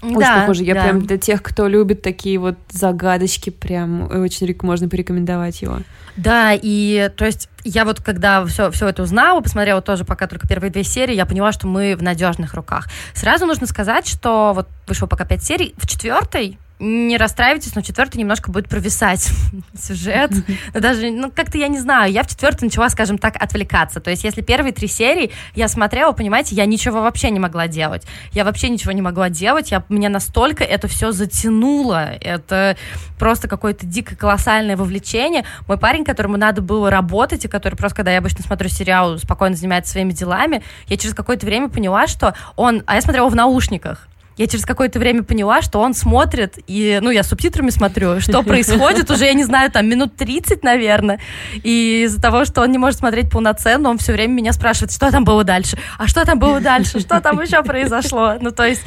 [0.02, 0.64] Очень да, похоже.
[0.64, 0.84] Я да.
[0.84, 5.80] прям для тех, кто любит такие вот загадочки, прям очень можно порекомендовать его.
[6.16, 10.48] Да, и то есть я вот когда все, все это узнала, посмотрела тоже пока только
[10.48, 12.88] первые две серии, я поняла, что мы в надежных руках.
[13.14, 18.18] Сразу нужно сказать, что вот вышло пока пять серий, в четвертой не расстраивайтесь, но четвертый
[18.18, 19.30] немножко будет провисать
[19.80, 20.32] сюжет.
[20.74, 24.00] Но даже, ну, как-то я не знаю, я в четвертой начала, скажем так, отвлекаться.
[24.00, 28.06] То есть, если первые три серии я смотрела, понимаете, я ничего вообще не могла делать.
[28.32, 29.72] Я вообще ничего не могла делать.
[29.72, 32.12] Я, меня настолько это все затянуло.
[32.22, 32.78] Это
[33.18, 35.46] просто какое-то дико колоссальное вовлечение.
[35.68, 39.56] Мой парень, которому надо было работать, и который просто, когда я обычно смотрю сериал, спокойно
[39.56, 42.84] занимается своими делами, я через какое-то время поняла, что он...
[42.86, 44.07] А я смотрела в наушниках
[44.38, 48.44] я через какое-то время поняла, что он смотрит, и, ну, я с субтитрами смотрю, что
[48.44, 51.20] происходит уже, я не знаю, там, минут 30, наверное,
[51.64, 55.12] и из-за того, что он не может смотреть полноценно, он все время меня спрашивает, что
[55.12, 58.84] там было дальше, а что там было дальше, что там еще произошло, ну, то есть...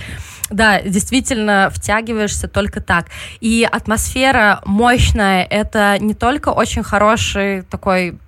[0.51, 3.07] Да, действительно, втягиваешься только так.
[3.41, 8.19] И атмосфера мощная, это не только очень хороший такой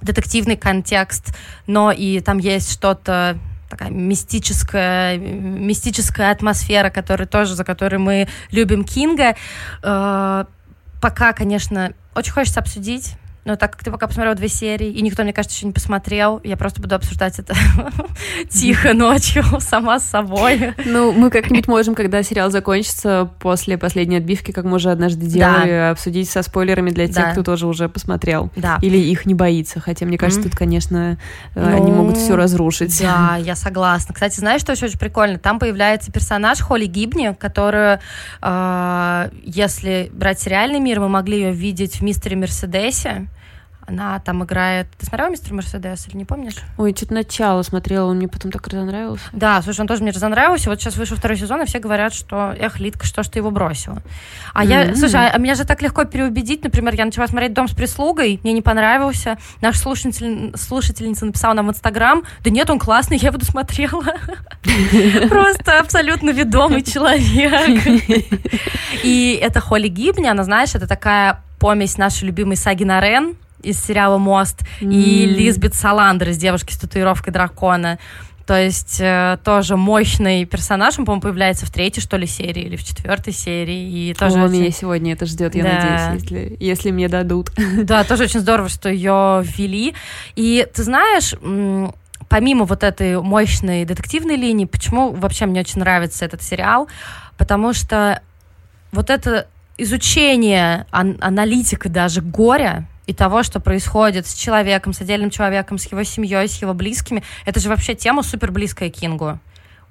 [0.00, 3.36] детективный контекст, но и там есть что-то
[3.72, 9.34] такая мистическая, мистическая атмосфера, которая тоже, за которой мы любим Кинга.
[9.82, 10.44] Э,
[11.00, 15.24] пока, конечно, очень хочется обсудить но так как ты пока посмотрел две серии, и никто,
[15.24, 17.54] мне кажется, еще не посмотрел, я просто буду обсуждать это
[18.48, 20.74] тихо ночью, сама с собой.
[20.84, 25.90] Ну, мы как-нибудь можем, когда сериал закончится, после последней отбивки, как мы уже однажды делали,
[25.90, 28.50] обсудить со спойлерами для тех, кто тоже уже посмотрел.
[28.56, 28.78] Да.
[28.80, 29.80] Или их не боится.
[29.80, 31.18] Хотя, мне кажется, тут, конечно,
[31.54, 33.00] э, они могут все разрушить.
[33.00, 34.14] Да, я согласна.
[34.14, 35.38] Кстати, знаешь, что еще очень прикольно?
[35.38, 37.98] Там появляется персонаж Холли Гибни, которую,
[38.40, 43.26] э, если брать сериальный мир, мы могли ее видеть в «Мистере Мерседесе»,
[43.86, 44.86] она там играет...
[44.98, 46.56] Ты смотрела «Мистер Мерседес» или не помнишь?
[46.78, 49.24] Ой, что-то начало смотрела, он мне потом так разонравился.
[49.32, 50.70] Да, слушай, он тоже мне разонравился.
[50.70, 53.50] Вот сейчас вышел второй сезон, и все говорят, что эх, Литка, что ж ты его
[53.50, 54.02] бросила.
[54.54, 54.88] А mm-hmm.
[54.88, 56.62] я, слушай, а меня же так легко переубедить.
[56.62, 59.38] Например, я начала смотреть «Дом с прислугой», мне не понравился.
[59.60, 64.04] Наш слушатель, слушательница написала нам в Инстаграм, да нет, он классный, я его досмотрела.
[65.28, 67.82] Просто абсолютно ведомый человек.
[69.02, 74.18] И это Холли Гибни, она, знаешь, это такая помесь нашей любимой Саги Нарен, из сериала
[74.18, 74.92] «Мост», mm.
[74.92, 77.98] и Лизбет Саландер из «Девушки с татуировкой дракона».
[78.46, 82.76] То есть э, тоже мощный персонаж, он, по-моему, появляется в третьей, что ли, серии или
[82.76, 84.10] в четвертой серии.
[84.10, 84.60] И тоже О, очень...
[84.60, 85.70] меня сегодня это ждет, я да.
[85.72, 87.50] надеюсь, если, если мне дадут.
[87.82, 89.94] Да, тоже очень здорово, что ее ввели.
[90.34, 91.34] И ты знаешь,
[92.28, 96.88] помимо вот этой мощной детективной линии, почему вообще мне очень нравится этот сериал?
[97.36, 98.22] Потому что
[98.90, 99.46] вот это
[99.78, 105.90] изучение, ан- аналитика даже горя, и того, что происходит с человеком, с отдельным человеком, с
[105.90, 109.38] его семьей, с его близкими, это же вообще тема супер близкая Кингу.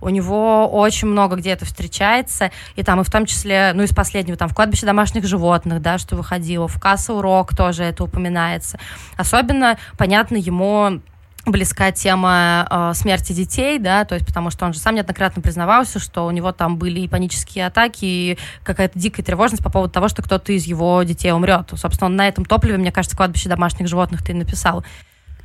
[0.01, 3.93] У него очень много где это встречается, и там, и в том числе, ну, из
[3.93, 8.79] последнего, там, в кладбище домашних животных, да, что выходило, в Касл Рок тоже это упоминается.
[9.15, 11.01] Особенно, понятно, ему
[11.45, 15.99] близка тема э, смерти детей, да, то есть потому что он же сам неоднократно признавался,
[15.99, 20.07] что у него там были и панические атаки, и какая-то дикая тревожность по поводу того,
[20.07, 21.69] что кто-то из его детей умрет.
[21.75, 24.83] Собственно, он на этом топливе, мне кажется, кладбище домашних животных ты и написал.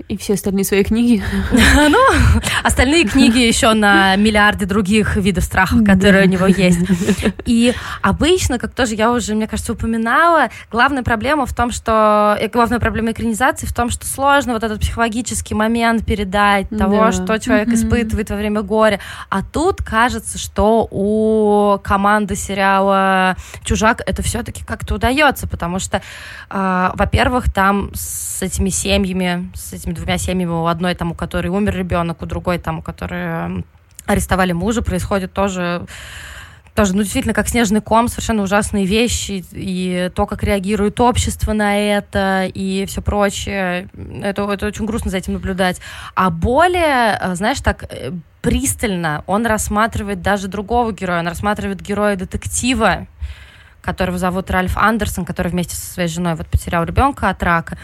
[0.09, 1.23] И все остальные свои книги.
[1.89, 1.99] Ну,
[2.63, 6.81] остальные книги еще на миллиарды других видов страхов, которые у него есть.
[7.45, 12.37] И обычно, как тоже я уже, мне кажется, упоминала, главная проблема в том, что...
[12.41, 17.39] Э, главная проблема экранизации в том, что сложно вот этот психологический момент передать того, что
[17.39, 19.01] человек испытывает во время горя.
[19.29, 26.03] А тут кажется, что у команды сериала «Чужак» это все-таки как-то удается, потому что,
[26.49, 31.15] а, во-первых, там с этими семьями, с этими этими двумя семьями, у одной там, у
[31.15, 33.65] которой умер ребенок, у другой там, у которой
[34.07, 35.87] арестовали мужа, происходит тоже
[36.75, 41.75] тоже, ну, действительно, как снежный ком, совершенно ужасные вещи, и то, как реагирует общество на
[41.75, 43.89] это, и все прочее,
[44.23, 45.81] это, это очень грустно за этим наблюдать.
[46.15, 52.15] А более, э, знаешь, так э, пристально он рассматривает даже другого героя, он рассматривает героя
[52.15, 53.07] детектива,
[53.81, 57.79] которого зовут Ральф Андерсон, который вместе со своей женой вот потерял ребенка от рака.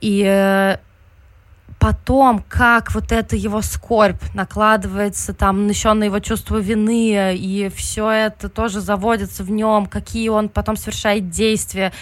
[0.00, 0.78] И э,
[1.80, 8.10] потом, как вот это его скорбь накладывается, там, еще на его чувство вины, и все
[8.10, 11.92] это тоже заводится в нем, какие он потом совершает действия.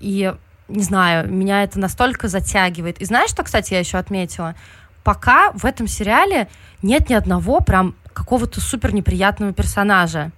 [0.00, 0.34] И,
[0.68, 3.00] не знаю, меня это настолько затягивает.
[3.00, 4.56] И знаешь, что, кстати, я еще отметила?
[5.04, 6.48] Пока в этом сериале
[6.82, 10.32] нет ни одного прям какого-то супер неприятного персонажа.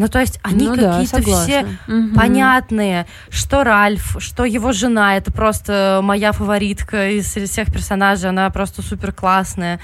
[0.00, 2.14] Ну, то есть они ну, какие-то да, все угу.
[2.14, 8.80] понятные, что Ральф, что его жена, это просто моя фаворитка из всех персонажей, она просто
[8.80, 9.78] супер классная.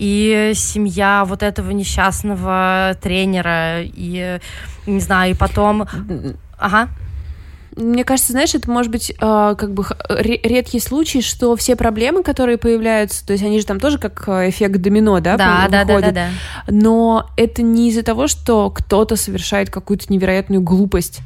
[0.00, 4.40] И семья вот этого несчастного тренера, и,
[4.86, 5.86] не знаю, и потом...
[6.58, 6.88] Ага.
[7.76, 12.58] Мне кажется, знаешь, это может быть э, как бы редкий случай, что все проблемы, которые
[12.58, 16.00] появляются, то есть они же там тоже как э, эффект домино, да, да, да, да,
[16.00, 16.28] да, да.
[16.68, 21.20] Но это не из-за того, что кто-то совершает какую-то невероятную глупость.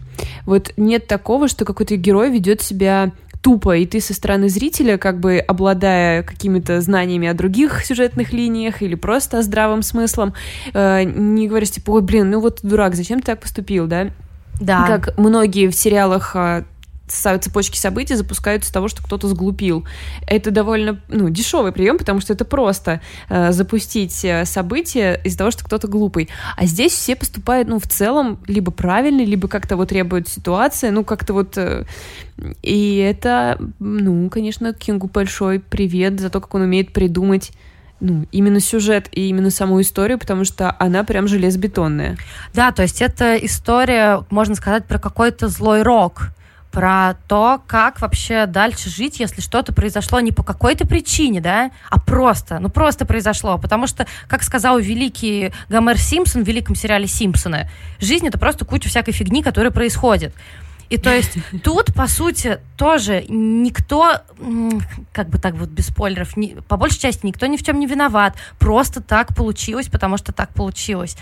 [0.46, 3.12] Вот нет такого, что какой-то герой ведет себя
[3.44, 8.80] тупо, и ты со стороны зрителя, как бы обладая какими-то знаниями о других сюжетных линиях
[8.80, 10.32] или просто здравым смыслом,
[10.72, 14.08] э, не говоришь типа, ой, блин, ну вот дурак, зачем ты так поступил, да?
[14.60, 14.86] Да.
[14.86, 16.64] Как многие в сериалах а,
[17.06, 19.84] цепочки событий запускаются с того, что кто-то сглупил.
[20.26, 25.64] Это довольно ну, дешевый прием, потому что это просто э, запустить события из-за того, что
[25.64, 26.28] кто-то глупый.
[26.56, 31.04] А здесь все поступают, ну, в целом, либо правильно, либо как-то вот требует ситуация, ну,
[31.04, 31.58] как-то вот...
[31.58, 31.84] Э,
[32.62, 37.52] и это, ну, конечно, Кингу большой привет за то, как он умеет придумать
[38.00, 42.16] ну, именно сюжет и именно саму историю, потому что она прям железобетонная.
[42.52, 46.30] Да, то есть это история, можно сказать, про какой-то злой рок
[46.74, 52.00] про то, как вообще дальше жить, если что-то произошло не по какой-то причине, да, а
[52.00, 53.58] просто, ну просто произошло.
[53.58, 58.88] Потому что, как сказал великий Гомер Симпсон в великом сериале «Симпсоны», жизнь— это просто куча
[58.88, 60.34] всякой фигни, которая происходит.
[60.90, 64.18] И то есть тут, по сути, тоже никто,
[65.12, 67.86] как бы так вот без спойлеров, не, по большей части никто ни в чем не
[67.86, 68.36] виноват.
[68.58, 71.16] Просто так получилось, потому что так получилось.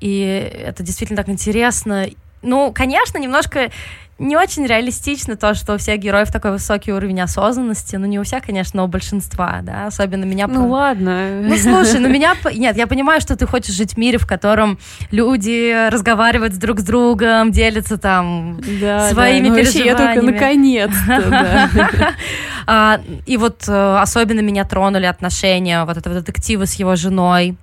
[0.00, 2.06] И это действительно так интересно.
[2.44, 3.70] Ну, конечно, немножко
[4.18, 7.96] не очень реалистично то, что у всех героев такой высокий уровень осознанности.
[7.96, 10.46] Ну, не у всех, конечно, но у большинства, да, особенно меня...
[10.46, 11.40] Ну, ладно.
[11.42, 12.34] Ну, слушай, ну, меня...
[12.54, 14.78] Нет, я понимаю, что ты хочешь жить в мире, в котором
[15.10, 19.88] люди разговаривают друг с другом, делятся там да, своими да, ну, переживаниями.
[19.88, 22.14] я только наконец-то,
[22.66, 27.56] а, И вот э, особенно меня тронули отношения вот этого детектива с его женой,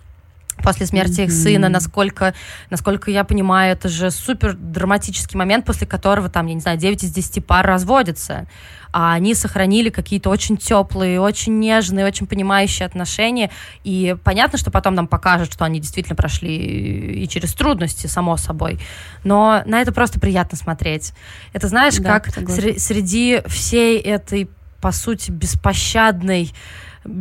[0.62, 2.34] после смерти их сына, насколько,
[2.70, 7.04] насколько я понимаю, это же супер драматический момент, после которого там, я не знаю, 9
[7.04, 8.48] из 10 пар разводятся.
[8.94, 13.50] А они сохранили какие-то очень теплые, очень нежные, очень понимающие отношения.
[13.84, 18.80] И понятно, что потом нам покажут, что они действительно прошли и через трудности, само собой.
[19.24, 21.14] Но на это просто приятно смотреть.
[21.54, 24.50] Это знаешь, да, как сре- среди всей этой,
[24.82, 26.52] по сути, беспощадной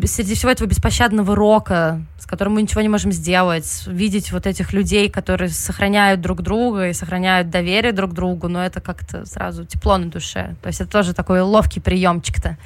[0.05, 4.73] среди всего этого беспощадного рока, с которым мы ничего не можем сделать, видеть вот этих
[4.73, 9.97] людей, которые сохраняют друг друга и сохраняют доверие друг другу, но это как-то сразу тепло
[9.97, 10.55] на душе.
[10.63, 12.59] То есть это тоже такой ловкий приемчик-то.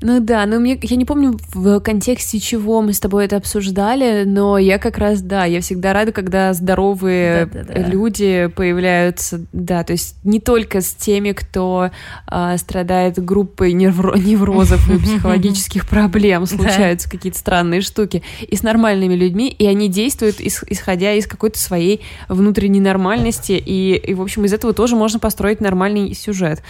[0.00, 4.24] Ну да, но мне, я не помню в контексте чего мы с тобой это обсуждали,
[4.24, 7.88] но я как раз, да, я всегда рада, когда здоровые да, да, да.
[7.88, 11.90] люди появляются, да, то есть не только с теми, кто
[12.26, 19.14] а, страдает группой невро неврозов и психологических проблем, случаются какие-то странные штуки, и с нормальными
[19.14, 24.52] людьми, и они действуют исходя из какой-то своей внутренней нормальности, и, и, в общем, из
[24.52, 26.62] этого тоже можно построить нормальный сюжет.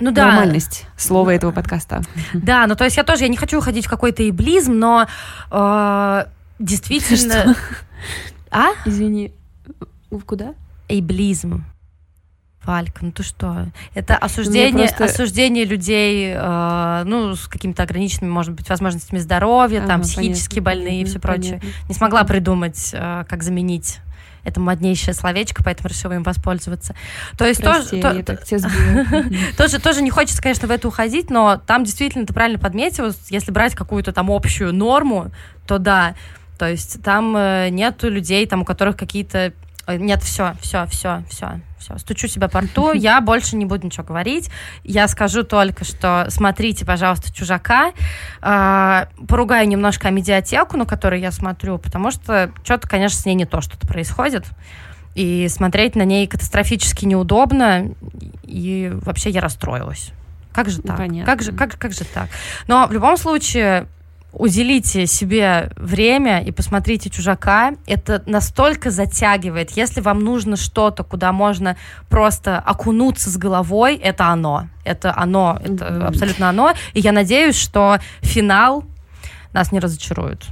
[0.00, 0.26] Ну, да.
[0.26, 2.02] нормальность слова этого подкаста.
[2.32, 5.06] Да, ну то есть я тоже, я не хочу уходить в какой-то иблизм, но
[5.50, 6.24] э,
[6.58, 7.54] действительно...
[8.50, 8.70] А?
[8.84, 9.32] Извини,
[10.26, 10.54] куда?
[10.88, 11.64] Эйблизм.
[12.64, 13.68] Валька, ну ты что?
[13.94, 15.04] Это осуждение, просто...
[15.04, 20.82] осуждение людей, э, ну, с какими-то ограниченными, может быть, возможностями здоровья, ага, там, психически понятно,
[20.82, 21.58] больные и все прочее.
[21.58, 21.88] Понятно.
[21.88, 24.00] Не смогла придумать, э, как заменить
[24.44, 26.94] это моднейшее словечко, поэтому решила им воспользоваться.
[27.36, 28.36] То есть Прости, тоже, то,
[29.56, 33.50] тоже, тоже не хочется, конечно, в это уходить, но там действительно ты правильно подметил, если
[33.50, 35.30] брать какую-то там общую норму,
[35.66, 36.14] то да,
[36.58, 39.54] то есть там э, нету людей, там, у которых какие-то
[39.98, 41.98] нет, все, все, все, все, все.
[41.98, 44.50] Стучу себя по рту, я больше не буду ничего говорить.
[44.84, 47.92] Я скажу только, что смотрите, пожалуйста, «Чужака».
[48.42, 53.34] Э, поругаю немножко о медиатеку, на которой я смотрю, потому что что-то, конечно, с ней
[53.34, 54.46] не то что-то происходит.
[55.14, 57.90] И смотреть на ней катастрофически неудобно,
[58.44, 60.12] и вообще я расстроилась.
[60.52, 60.96] Как же так?
[60.96, 61.32] Понятно.
[61.32, 62.28] Как же, как, как же так?
[62.66, 63.86] Но в любом случае,
[64.32, 67.74] уделите себе время и посмотрите «Чужака».
[67.86, 69.72] Это настолько затягивает.
[69.72, 71.76] Если вам нужно что-то, куда можно
[72.08, 74.68] просто окунуться с головой, это оно.
[74.84, 75.58] Это оно.
[75.62, 76.74] Это абсолютно оно.
[76.94, 78.84] И я надеюсь, что финал
[79.52, 80.44] нас не разочарует.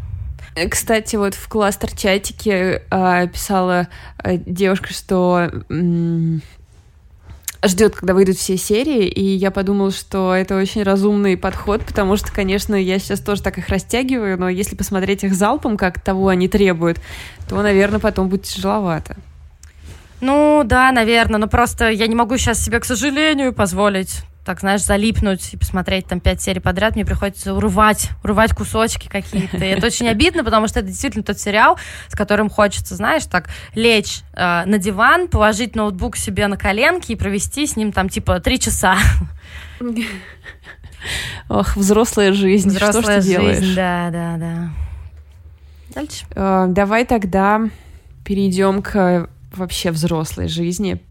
[0.70, 3.86] Кстати, вот в кластер-чатике э, писала
[4.22, 5.50] э, девушка, что
[7.64, 12.32] ждет, когда выйдут все серии, и я подумала, что это очень разумный подход, потому что,
[12.32, 16.48] конечно, я сейчас тоже так их растягиваю, но если посмотреть их залпом, как того они
[16.48, 16.98] требуют,
[17.48, 19.16] то, наверное, потом будет тяжеловато.
[20.20, 24.82] Ну да, наверное, но просто я не могу сейчас себе, к сожалению, позволить так, знаешь,
[24.82, 29.59] залипнуть и посмотреть там пять серий подряд, мне приходится урывать, урывать кусочки какие-то.
[29.59, 31.78] И это очень обидно, потому что это действительно тот сериал,
[32.09, 37.14] с которым хочется, знаешь, так лечь э, на диван, положить ноутбук себе на коленки и
[37.14, 38.96] провести с ним там типа три часа.
[41.51, 42.70] Ох, взрослая жизнь.
[42.70, 43.74] Взрослая Что ж ты жизнь, делаешь?
[43.74, 44.70] Да, да, да.
[45.94, 46.24] Дальше.
[46.30, 47.68] Э, давай тогда
[48.24, 51.03] перейдем к вообще взрослой жизни.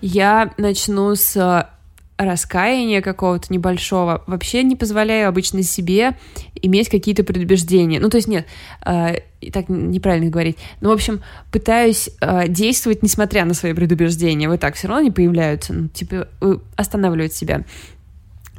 [0.00, 1.66] Я начну с э,
[2.16, 4.22] раскаяния какого-то небольшого.
[4.26, 6.16] Вообще не позволяю обычно себе
[6.54, 7.98] иметь какие-то предубеждения.
[7.98, 8.46] Ну, то есть нет,
[8.84, 9.20] э,
[9.52, 10.58] так неправильно говорить.
[10.80, 14.48] Ну, в общем, пытаюсь э, действовать, несмотря на свои предубеждения.
[14.48, 15.72] Вот так все равно они появляются.
[15.72, 17.64] Ну, типа, э, останавливать себя.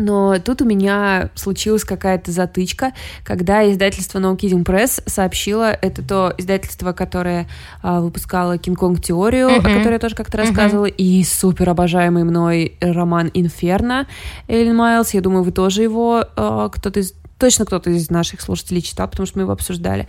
[0.02, 2.94] Но тут у меня случилась какая-то затычка,
[3.24, 7.48] когда издательство No Kidding Press сообщило, это то издательство, которое
[7.82, 9.60] а, выпускало Кинг-Конг теорию, mm-hmm.
[9.60, 10.42] о которой я тоже как-то mm-hmm.
[10.42, 14.08] рассказывала, и супер обожаемый мной роман Инферно
[14.48, 15.14] Эллен Майлз.
[15.14, 19.26] Я думаю, вы тоже его а, кто-то из точно кто-то из наших слушателей читал, потому
[19.26, 20.08] что мы его обсуждали.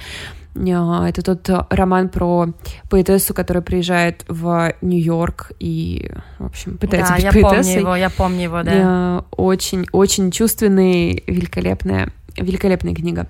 [0.55, 2.49] А, это тот э, роман про
[2.91, 7.75] поэтессу, которая приезжает в Нью-Йорк и, в общем, пытается да, быть я поэтессой.
[7.75, 9.25] помню его, я помню его, да.
[9.31, 13.27] Очень, очень чувственный, великолепная, великолепная книга.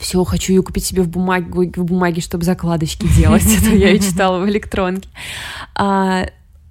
[0.00, 3.44] все, хочу ее купить себе в бумаге, в бумаге чтобы закладочки делать.
[3.44, 5.10] Это я и читала в электронке.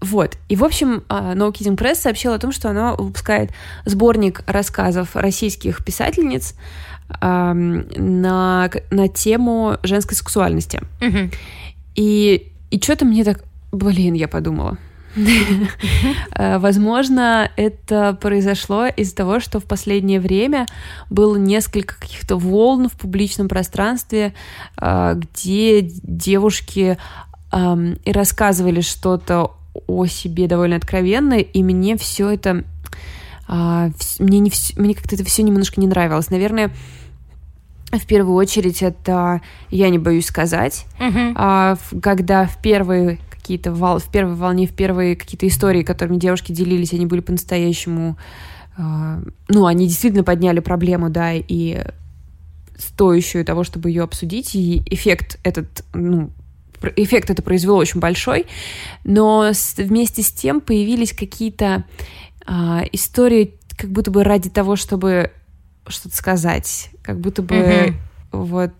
[0.03, 0.37] А, вот.
[0.49, 3.51] И, в общем, а, No Kidding Press сообщила о том, что она выпускает
[3.85, 6.55] сборник рассказов российских писательниц
[7.09, 10.81] а, на, на тему женской сексуальности.
[11.01, 11.31] Мгм.
[11.95, 13.43] И, и что-то мне так...
[13.71, 14.77] Блин, я подумала.
[16.35, 20.65] Э, Возможно, это произошло из-за того, что в последнее время
[21.11, 24.33] было несколько каких-то волн в публичном пространстве,
[24.81, 26.97] э, где девушки
[27.55, 29.55] и рассказывали что-то
[29.87, 32.63] о себе довольно откровенно, и мне все это
[33.47, 36.29] а, мне, не вс- мне как-то это все немножко не нравилось.
[36.29, 36.71] Наверное,
[37.91, 41.33] в первую очередь это я не боюсь сказать, Мгм.
[41.35, 46.51] а, когда в первые какие-то вол- в первой волне, в первые какие-то истории, которыми девушки
[46.53, 48.17] делились, они были по-настоящему,
[48.77, 49.19] а,
[49.49, 51.83] ну, они действительно подняли проблему, да, и
[52.77, 56.31] стоящую того, чтобы ее обсудить, и эффект этот, ну,
[56.95, 58.45] эффект это произвело очень большой,
[59.03, 61.85] но вместе с тем появились какие-то
[62.45, 65.31] а, истории, как будто бы ради того, чтобы
[65.87, 67.97] что-то сказать, как будто бы Мгм.
[68.31, 68.73] вот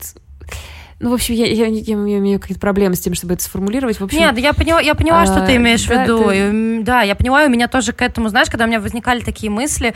[1.04, 4.00] ну, в общем, я, я, я- я имею какие-то проблемы с тем, чтобы это сформулировать.
[4.00, 6.24] В общем, Нет, я поняла, я поняла, что а, ты имеешь да, в виду.
[6.30, 9.20] ты- И, Да, я понимаю, у меня тоже к этому, знаешь, когда у меня возникали
[9.20, 9.94] такие мысли,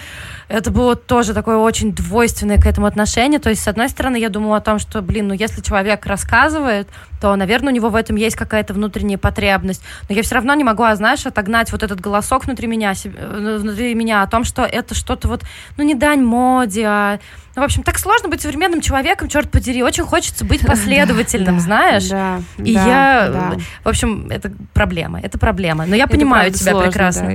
[0.49, 3.39] это было тоже такое очень двойственное к этому отношение.
[3.39, 6.89] То есть, с одной стороны, я думала о том, что, блин, ну если человек рассказывает,
[7.22, 9.82] то, наверное, у него в этом есть какая-то внутренняя потребность.
[10.10, 13.95] Но я все равно не могла, знаешь, отогнать вот этот голосок внутри меня, э, внутри
[13.95, 15.41] меня о том, что это что-то вот,
[15.78, 17.20] ну, не дань моде, а...
[17.58, 19.82] Ну, в общем, так сложно быть современным человеком, черт подери.
[19.82, 22.08] Очень хочется быть последовательным, знаешь?
[22.08, 25.88] Да, И я, в общем, это проблема, это проблема.
[25.88, 27.34] Но я понимаю тебя прекрасно.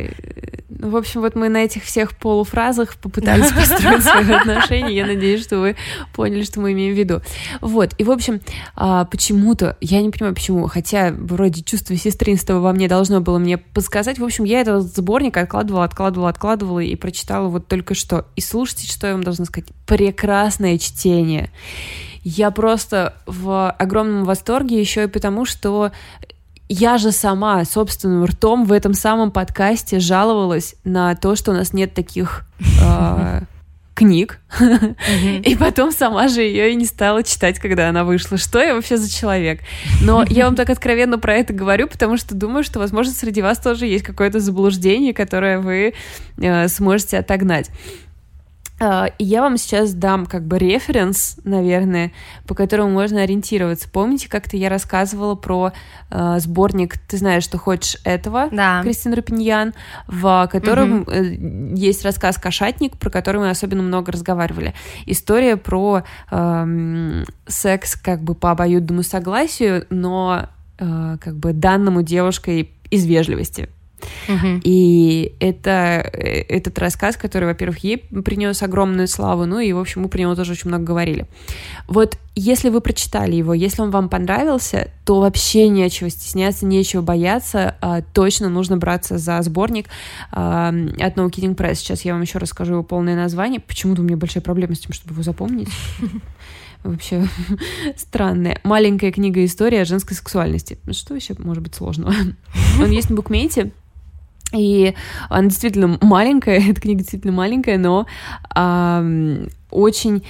[0.82, 4.92] Ну, В общем, вот мы на этих всех полуфразах попытались построить свои отношения.
[4.92, 5.76] Я надеюсь, что вы
[6.12, 7.20] поняли, что мы имеем в виду.
[7.60, 7.94] Вот.
[7.98, 8.40] И, в общем,
[8.74, 13.58] а, почему-то, я не понимаю, почему, хотя вроде чувство сестринства во мне должно было мне
[13.58, 14.18] подсказать.
[14.18, 18.26] В общем, я этот сборник откладывала, откладывала, откладывала и прочитала вот только что.
[18.34, 19.68] И слушайте, что я вам должна сказать.
[19.86, 21.52] Прекрасное чтение.
[22.24, 25.92] Я просто в огромном восторге еще и потому, что
[26.72, 31.72] я же сама собственным ртом в этом самом подкасте жаловалась на то, что у нас
[31.72, 32.44] нет таких
[32.80, 33.42] э,
[33.94, 34.40] книг,
[35.44, 38.38] и потом сама же ее и не стала читать, когда она вышла.
[38.38, 39.60] Что я вообще за человек?
[40.02, 43.58] Но я вам так откровенно про это говорю, потому что думаю, что, возможно, среди вас
[43.58, 45.94] тоже есть какое-то заблуждение, которое вы
[46.38, 47.70] э, сможете отогнать.
[48.84, 52.10] А, И я вам сейчас дам как бы референс, наверное,
[52.48, 53.88] по которому можно ориентироваться.
[53.88, 55.72] Помните, как-то я рассказывала про
[56.10, 58.82] э, сборник «Ты знаешь, что хочешь этого» Да.
[58.82, 59.72] Кристин Рапиньян,
[60.08, 64.74] в котором э, есть рассказ «Кошатник», про который мы особенно много разговаривали.
[65.06, 66.02] История про
[66.32, 73.68] эм, секс как бы по обоюдному согласию, но э, как бы данному девушкой из вежливости.
[74.28, 74.60] Мгм.
[74.64, 80.02] И это э, этот рассказ, который, во-первых, ей принес огромную славу, ну и, в общем,
[80.02, 81.26] мы про него тоже очень много говорили.
[81.88, 87.76] Вот если вы прочитали его, если он вам понравился, то вообще нечего стесняться, нечего бояться,
[87.80, 89.88] а, точно нужно браться за сборник
[90.30, 91.76] а, от No Kidding Press.
[91.76, 93.60] Сейчас я вам еще расскажу его полное название.
[93.60, 95.68] Почему-то у меня большая проблема с тем, чтобы его запомнить.
[96.84, 97.28] Вообще
[97.96, 98.60] странная.
[98.64, 100.78] Маленькая книга история о женской сексуальности.
[100.90, 102.14] Что еще может быть сложного?
[102.80, 103.72] Он есть на букмейте.
[104.52, 104.94] И
[105.28, 108.06] она действительно маленькая, эта книга действительно маленькая, но
[108.54, 110.24] ам, очень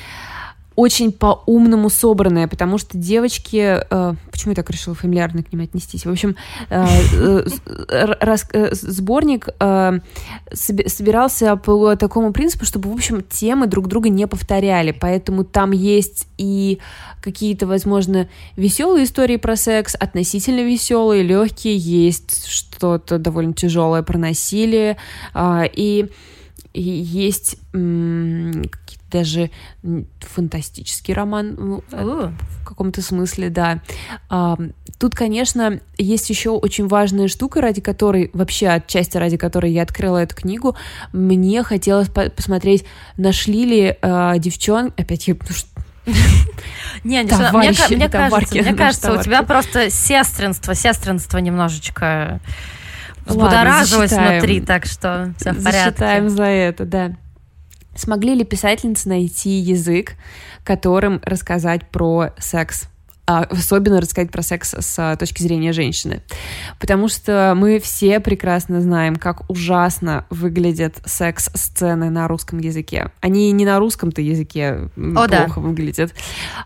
[0.77, 3.79] очень по-умному собранная, потому что девочки...
[3.91, 6.07] э, почему я так решила фамильярно к ним отнестись?
[6.07, 6.37] В общем,
[6.71, 9.99] э, э, с- р- рас- э, сборник э,
[10.53, 15.73] соби- собирался по такому принципу, чтобы, в общем, темы друг друга не повторяли, поэтому там
[15.73, 16.79] есть и
[17.23, 24.97] какие-то, возможно, веселые истории про секс, относительно веселые, легкие, есть что-то довольно тяжелое про насилие,
[25.35, 26.09] а, и,
[26.73, 27.57] и есть
[29.11, 29.51] даже
[30.21, 32.31] фантастический роман ну, У.
[32.63, 33.83] в каком-то смысле, да.
[34.31, 34.57] А,
[35.03, 40.19] Тут, конечно, есть еще очень важная штука, ради которой, вообще отчасти ради которой я открыла
[40.19, 40.77] эту книгу.
[41.13, 42.85] Мне хотелось по- посмотреть,
[43.17, 44.93] нашли ли э, девчон...
[44.97, 45.35] Опять я...
[45.35, 46.15] ну,
[47.03, 52.41] Не, мне, ка- мне кажется, мне наши кажется, у тебя просто сестринство, сестринство немножечко
[53.27, 54.39] Ладно, взбудоражилось засчитаем.
[54.41, 55.81] внутри, так что все в порядке.
[55.81, 57.13] Засчитаем за это, да.
[57.95, 60.15] Смогли ли писательницы найти язык,
[60.65, 62.89] которым рассказать про секс?
[63.25, 66.23] а особенно рассказать про секс с точки зрения женщины.
[66.81, 73.13] Потому что мы все прекрасно знаем, как ужасно выглядят секс-сцены на русском языке.
[73.21, 75.61] Они не на русском-то языке О, плохо да.
[75.61, 76.15] выглядят,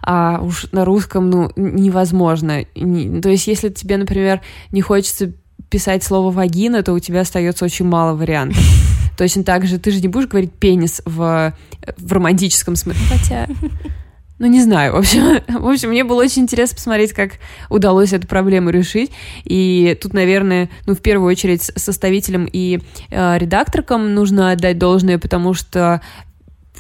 [0.00, 2.64] а уж на русском, ну, невозможно.
[2.64, 4.40] То есть, если тебе, например,
[4.72, 5.32] не хочется
[5.76, 8.64] писать слово вагина, то у тебя остается очень мало вариантов.
[9.18, 11.52] Точно так же ты же не будешь говорить пенис в,
[11.98, 13.02] в романтическом смысле.
[13.10, 13.46] Хотя
[14.38, 17.32] ну, не знаю, в общем, в общем, мне было очень интересно посмотреть, как
[17.68, 19.10] удалось эту проблему решить.
[19.44, 25.52] И тут, наверное, ну, в первую очередь составителям и э, редакторкам нужно отдать должное, потому
[25.52, 26.00] что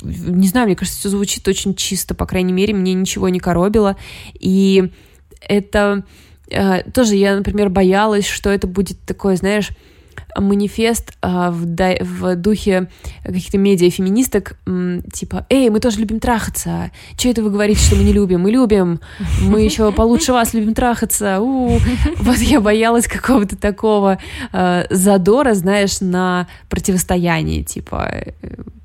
[0.00, 3.98] не знаю, мне кажется, все звучит очень чисто, по крайней мере, мне ничего не коробило.
[4.40, 4.90] И
[5.46, 6.02] это
[6.92, 9.70] тоже я, например, боялась, что это будет такое, знаешь,
[10.36, 12.88] манифест а, в, духе
[13.24, 14.56] каких-то медиа-феминисток,
[15.12, 16.90] типа, эй, мы тоже любим трахаться.
[17.16, 18.40] Че это вы говорите, что мы не любим?
[18.40, 19.00] Мы любим.
[19.42, 21.40] Мы еще получше вас любим трахаться.
[21.40, 21.78] У-у-у.
[22.18, 24.18] Вот я боялась какого-то такого
[24.52, 27.62] а, задора, знаешь, на противостоянии.
[27.62, 28.12] Типа,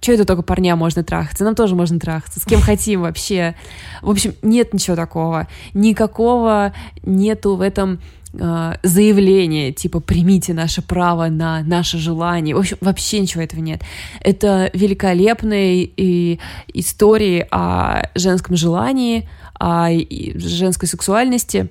[0.01, 1.43] что это только парня можно трахаться?
[1.43, 2.39] Нам тоже можно трахаться.
[2.39, 3.55] С кем хотим вообще.
[4.01, 5.47] В общем, нет ничего такого.
[5.73, 6.73] Никакого
[7.03, 7.99] нету в этом
[8.33, 12.55] э, заявление, типа примите наше право на наше желание.
[12.55, 13.81] В общем, вообще ничего этого нет.
[14.21, 16.39] Это великолепные и
[16.73, 19.29] истории о женском желании,
[19.59, 19.89] о
[20.35, 21.69] женской сексуальности,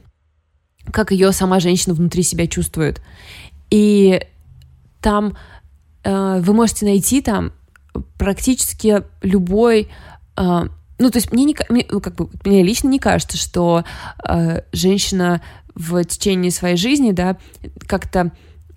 [0.92, 3.00] как ее сама женщина внутри себя чувствует.
[3.70, 4.20] И
[5.00, 5.36] там
[6.04, 7.52] э, вы можете найти там
[8.18, 9.88] практически любой
[10.36, 10.68] э,
[11.00, 13.84] ну, то есть мне, не, мне, ну, как бы, мне лично не кажется, что
[14.22, 15.40] э, женщина
[15.74, 17.36] в течение своей жизни, да,
[17.86, 18.32] как-то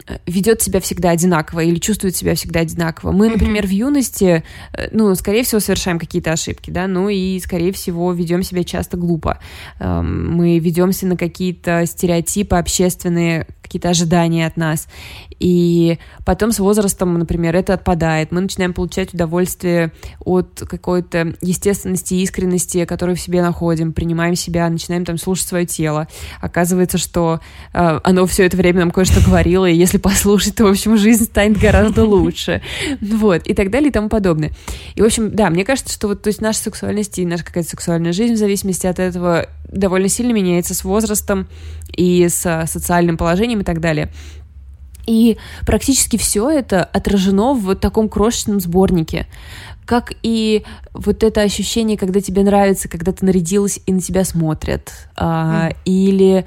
[0.07, 3.11] э, ведет себя всегда одинаково или чувствует себя всегда одинаково.
[3.11, 7.71] Мы, например, в юности, э, ну, скорее всего, совершаем какие-то ошибки, да, ну и, скорее
[7.71, 9.39] всего, ведем себя часто глупо.
[9.79, 14.87] Эм, мы ведемся на какие-то стереотипы общественные, какие-то ожидания от нас.
[15.39, 18.31] И потом с возрастом, например, это отпадает.
[18.31, 19.91] Мы начинаем получать удовольствие
[20.23, 26.07] от какой-то естественности, искренности, которую в себе находим, принимаем себя, начинаем там слушать свое тело.
[26.39, 27.39] Оказывается, что
[27.73, 31.25] э, оно все это время нам кое-что говорило, и если послушать, то, в общем, жизнь
[31.25, 32.61] станет гораздо лучше.
[33.01, 34.51] Вот, и так далее, и тому подобное.
[34.93, 37.69] И, в общем, да, мне кажется, что вот, то есть наша сексуальность и наша какая-то
[37.69, 41.47] сексуальная жизнь в зависимости от этого довольно сильно меняется с возрастом
[41.95, 44.11] и с социальным положением и так далее.
[45.05, 49.27] И практически все это отражено в вот таком крошечном сборнике.
[49.85, 54.93] Как и вот это ощущение, когда тебе нравится, когда ты нарядилась и на тебя смотрят.
[55.17, 55.75] А, mm.
[55.83, 56.45] Или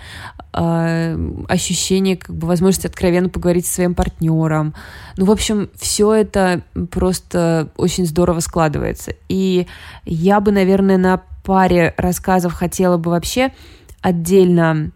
[0.55, 4.73] а, ощущение, как бы, возможности откровенно поговорить со своим партнером.
[5.19, 9.13] Ну, в общем, все это просто очень здорово складывается.
[9.29, 9.67] И
[10.07, 13.53] я бы, наверное, на паре рассказов хотела бы вообще
[14.01, 14.93] отдельно,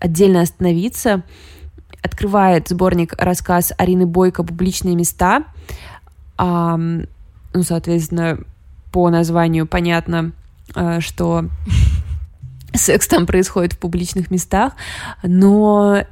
[0.00, 1.22] отдельно остановиться.
[2.02, 5.44] Открывает сборник рассказ Арины Бойко «Публичные места».
[6.38, 8.38] А, ну, соответственно,
[8.92, 10.32] по названию понятно,
[10.74, 11.46] а, что
[12.74, 14.74] секс там происходит в публичных местах,
[15.22, 16.04] но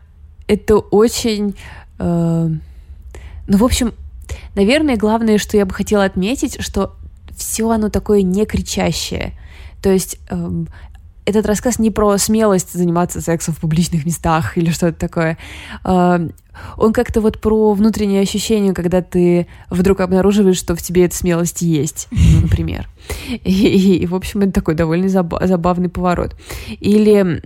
[0.46, 1.56] это очень...
[1.98, 2.48] Э,
[3.46, 3.94] ну, в общем,
[4.54, 6.94] наверное, главное, что я бы хотела отметить, что
[7.36, 9.32] все оно такое не кричащее.
[9.82, 10.68] То есть эм,
[11.24, 15.38] этот рассказ не про смелость заниматься сексом в публичных местах или что-то такое.
[16.76, 21.62] Он как-то вот про внутреннее ощущение, когда ты вдруг обнаруживаешь, что в тебе эта смелость
[21.62, 22.88] есть, ну, например.
[23.44, 26.36] И, и, и, в общем, это такой довольно забавный поворот.
[26.80, 27.42] Или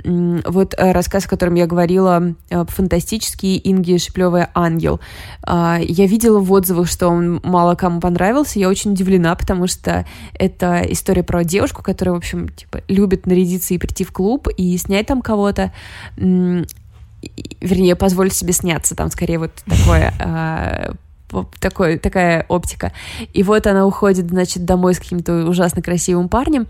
[0.47, 5.01] вот э, рассказ, о котором я говорила, э, фантастический Инги Шиплевая «Ангел».
[5.43, 8.59] А, я видела в отзывах, что он мало кому понравился.
[8.59, 13.75] Я очень удивлена, потому что это история про девушку, которая, в общем, типа, любит нарядиться
[13.75, 15.73] и прийти в клуб и снять там кого-то
[17.61, 20.93] вернее, позволить себе сняться, там скорее вот такое э,
[21.61, 22.93] такой, такая оптика.
[23.33, 26.67] И вот она уходит, значит, домой с каким-то ужасно красивым парнем,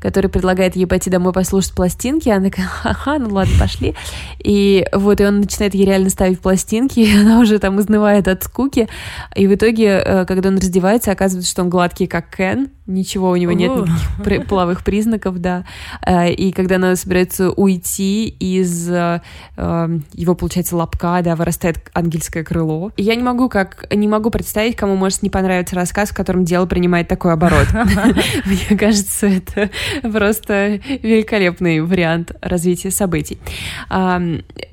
[0.00, 2.28] который предлагает ей пойти домой послушать пластинки.
[2.28, 3.94] Она такая, ага, ну ладно, пошли.
[4.38, 8.42] И вот, и он начинает ей реально ставить пластинки, и она уже там изнывает от
[8.44, 8.88] скуки.
[9.34, 13.36] И в итоге, э, когда он раздевается, оказывается, что он гладкий, как Кен, ничего у
[13.36, 13.72] него нет
[14.18, 15.64] никаких половых признаков, да.
[16.04, 19.20] Э, и когда она собирается уйти из э,
[19.56, 22.92] его, получается, лобка, да, вырастает ангельское крыло.
[22.96, 26.44] И я не могу как не могу представить, кому может не понравиться рассказ, в котором
[26.44, 27.68] дело принимает такой оборот.
[28.44, 29.70] Мне кажется, это
[30.02, 33.38] просто великолепный вариант развития событий.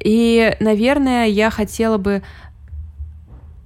[0.03, 2.21] И, наверное, я хотела бы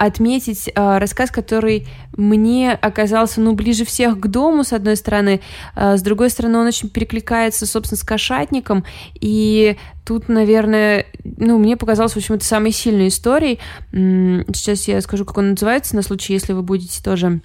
[0.06, 5.41] отметить э, рассказ, который мне оказался, ну, ближе всех к дому, с одной стороны,
[5.76, 8.84] э, с другой стороны, он очень перекликается, собственно, с кошатником,
[9.16, 13.60] и тут, наверное, ну, мне показалось, в общем, это самой сильной историей.
[13.91, 17.41] Сейчас я скажу, как он называется, на случай, если вы будете тоже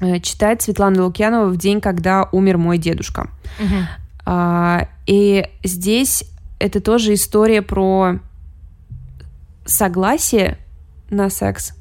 [0.00, 3.28] э, читать Светлана Лукьянова в день, когда умер мой дедушка.
[3.58, 3.76] Угу.
[4.26, 6.24] А, и здесь
[6.58, 8.18] это тоже история про
[9.66, 10.58] согласие
[11.10, 11.74] на секс,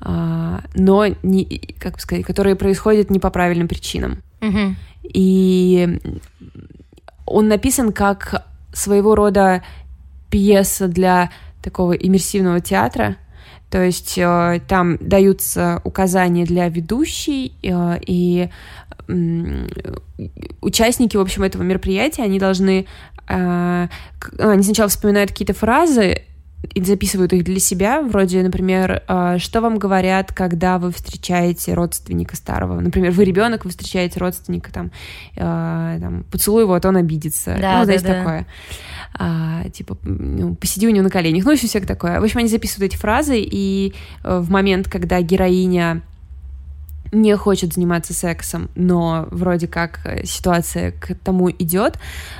[0.00, 4.22] а, но не, как бы сказать, которые происходят не по правильным причинам.
[4.40, 4.76] Угу.
[5.04, 6.00] И
[7.26, 9.62] он написан как своего рода
[10.30, 11.30] пьеса для
[11.62, 13.16] такого иммерсивного театра.
[13.70, 18.48] То есть э, там даются указания для ведущей, э, и
[19.08, 19.66] э,
[20.62, 22.86] участники, в общем, этого мероприятия, они должны...
[23.28, 23.88] Э,
[24.38, 26.22] они сначала вспоминают какие-то фразы,
[26.74, 32.80] записывают их для себя, вроде, например, а, что вам говорят, когда вы встречаете родственника старого.
[32.80, 34.90] Например, вы ребенок, вы встречаете родственника, там,
[35.36, 37.56] э, там поцелуй его, а то он обидится.
[37.60, 38.14] Да, ну, да, да.
[38.14, 38.46] такое.
[39.14, 42.20] А, типа, ну, посиди у него на коленях, ну, еще всякое такое.
[42.20, 43.94] В общем, они записывают эти фразы, и
[44.24, 46.02] э, в момент, когда героиня
[47.12, 51.98] не хочет заниматься сексом, но вроде как э, ситуация к тому идет,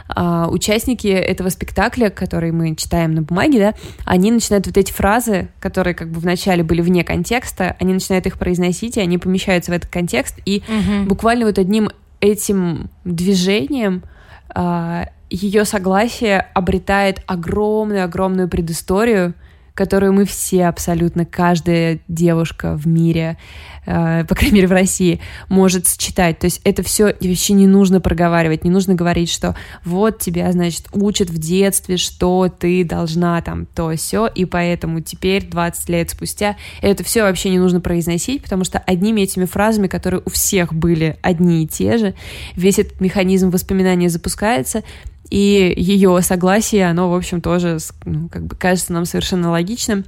[0.09, 5.49] а, участники этого спектакля, который мы читаем на бумаге, да, они начинают вот эти фразы,
[5.61, 9.75] которые как бы вначале были вне контекста, они начинают их произносить, и они помещаются в
[9.75, 11.09] этот контекст, и угу.
[11.09, 11.91] буквально вот одним
[12.21, 14.03] этим движением
[14.51, 19.35] а, ее согласие обретает огромную-огромную предысторию,
[19.79, 23.39] которую мы все, абсолютно каждая девушка в мире,
[23.87, 26.41] э, по крайней мере в России, может считать.
[26.41, 29.55] То есть это все вообще не нужно проговаривать, не нужно говорить, что
[29.85, 35.47] вот тебя, значит, учат в детстве, что ты должна там то все, и поэтому теперь,
[35.47, 40.22] 20 лет спустя, это все вообще не нужно произносить, потому что одними этими фразами, которые
[40.26, 42.14] у всех были одни и те же,
[42.57, 44.83] весь этот механизм воспоминания запускается,
[45.31, 50.05] и ее согласие, оно, в общем, тоже, ну, как бы кажется нам совершенно логичным.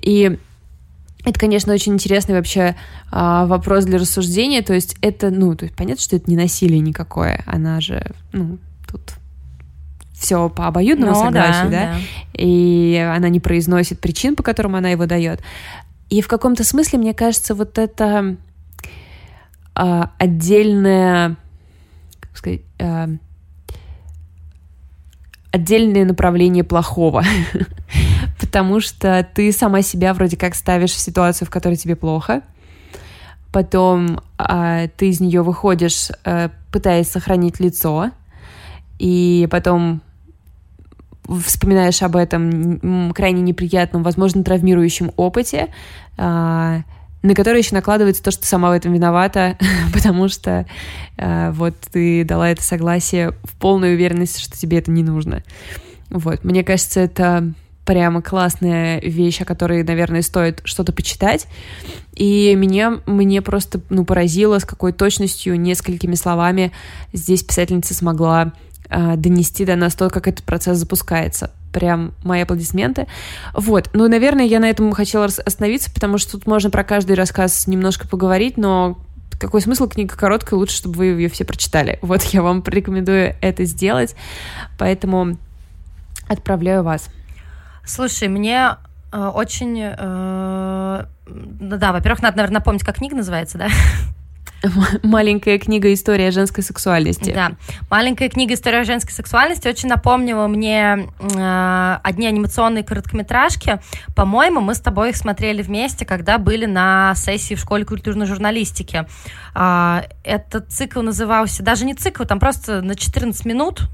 [0.00, 0.38] И
[1.24, 2.76] это, конечно, очень интересный вообще
[3.10, 4.62] а, вопрос для рассуждения.
[4.62, 7.42] То есть это, ну, то есть понятно, что это не насилие никакое.
[7.46, 8.58] Она же, ну,
[8.90, 9.14] тут
[10.12, 11.92] все по обоюдному ну, согласию, да, да?
[11.94, 11.98] да?
[12.34, 15.40] И она не произносит причин, по которым она его дает.
[16.10, 18.36] И в каком-то смысле, мне кажется, вот это
[19.74, 21.36] а, отдельное,
[22.18, 23.08] как сказать, а,
[25.52, 27.24] отдельное направление плохого,
[28.40, 32.42] потому что ты сама себя вроде как ставишь в ситуацию, в которой тебе плохо,
[33.52, 38.10] потом а, ты из нее выходишь, а, пытаясь сохранить лицо,
[38.98, 40.02] и потом
[41.46, 45.68] вспоминаешь об этом крайне неприятном, возможно, травмирующем опыте,
[46.16, 46.82] а,
[47.22, 49.56] на который еще накладывается то, что сама в этом виновата,
[49.92, 50.66] потому что
[51.16, 55.42] э, вот ты дала это согласие в полной уверенности, что тебе это не нужно.
[56.08, 57.52] Вот, мне кажется, это
[57.84, 61.46] прямо классная вещь, о которой, наверное, стоит что-то почитать.
[62.14, 66.72] И меня, мне просто ну, поразило, с какой точностью, несколькими словами
[67.12, 68.52] здесь писательница смогла
[68.88, 73.06] э, донести до нас то, как этот процесс запускается прям мои аплодисменты.
[73.54, 77.66] Вот, ну, наверное, я на этом хотела остановиться, потому что тут можно про каждый рассказ
[77.66, 78.98] немножко поговорить, но
[79.38, 81.98] какой смысл книга короткая, лучше, чтобы вы ее все прочитали.
[82.02, 84.14] Вот я вам порекомендую это сделать,
[84.78, 85.38] поэтому
[86.28, 87.08] отправляю вас.
[87.84, 88.76] Слушай, мне
[89.12, 89.80] э, очень...
[89.80, 93.68] Э, да, во-первых, надо, наверное, напомнить, как книга называется, да?
[95.02, 97.32] маленькая книга «История женской сексуальности».
[97.32, 97.52] Да,
[97.90, 103.80] маленькая книга «История женской сексуальности» очень напомнила мне э, одни анимационные короткометражки.
[104.14, 109.06] По-моему, мы с тобой их смотрели вместе, когда были на сессии в школе культурной журналистики.
[109.54, 113.88] Э, этот цикл назывался, даже не цикл, там просто на 14 минут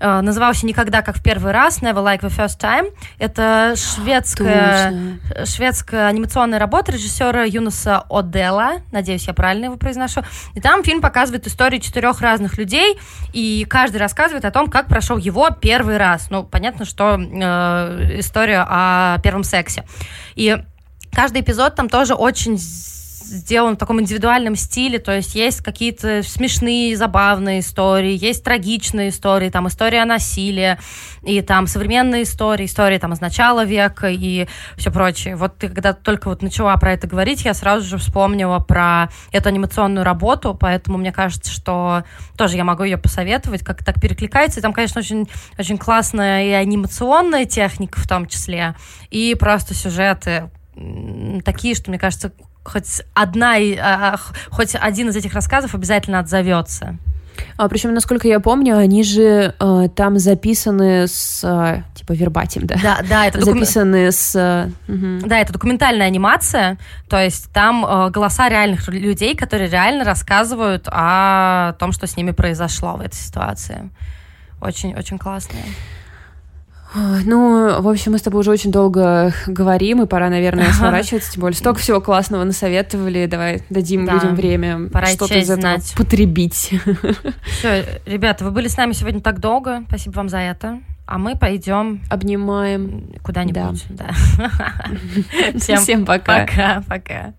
[0.00, 2.92] Э, назывался «Никогда как в первый раз», «Never like the first time».
[3.18, 10.22] Это шведская, шведская анимационная работа режиссера Юнуса Одела, надеюсь, я правильно его произношу.
[10.54, 12.98] И там фильм показывает историю четырех разных людей,
[13.34, 16.30] и каждый рассказывает о том, как прошел его первый раз.
[16.30, 19.84] Ну, понятно, что э, история о первом сексе.
[20.34, 20.56] И
[21.12, 22.58] каждый эпизод там тоже очень
[23.30, 29.48] сделан в таком индивидуальном стиле, то есть есть какие-то смешные, забавные истории, есть трагичные истории,
[29.48, 30.78] там история насилия,
[31.22, 35.36] и там современные истории, истории там из начала века и все прочее.
[35.36, 39.48] Вот ты когда только вот начала про это говорить, я сразу же вспомнила про эту
[39.48, 42.04] анимационную работу, поэтому мне кажется, что
[42.36, 44.60] тоже я могу ее посоветовать, как так перекликается.
[44.60, 45.28] И там, конечно, очень,
[45.58, 48.74] очень классная и анимационная техника в том числе,
[49.10, 50.50] и просто сюжеты
[51.44, 52.32] такие, что, мне кажется,
[52.70, 54.16] хоть одна, а,
[54.50, 56.98] хоть один из этих рассказов обязательно отзовется.
[57.56, 62.76] А, причем, насколько я помню, они же э, там записаны с э, типа вербатим, да?
[62.82, 63.54] Да, да, это докум...
[63.54, 64.34] записаны с.
[64.34, 65.26] Э, угу.
[65.26, 71.74] Да, это документальная анимация, то есть там э, голоса реальных людей, которые реально рассказывают о
[71.78, 73.90] том, что с ними произошло в этой ситуации.
[74.60, 75.64] Очень, очень классная.
[76.94, 81.42] Ну, в общем, мы с тобой уже очень долго говорим, и пора, наверное, сворачиваться, тем
[81.42, 84.14] более столько всего классного насоветовали, давай дадим да.
[84.14, 85.94] людям время пора что-то из этого знать.
[85.96, 86.72] потребить.
[87.58, 90.80] Все, ребята, вы были с нами сегодня так долго, спасибо вам за это.
[91.10, 92.02] А мы пойдем...
[92.08, 93.10] Обнимаем.
[93.24, 94.10] Куда-нибудь, да.
[94.38, 95.58] да.
[95.58, 96.46] Всем, Всем пока.
[96.46, 97.34] Пока, пока.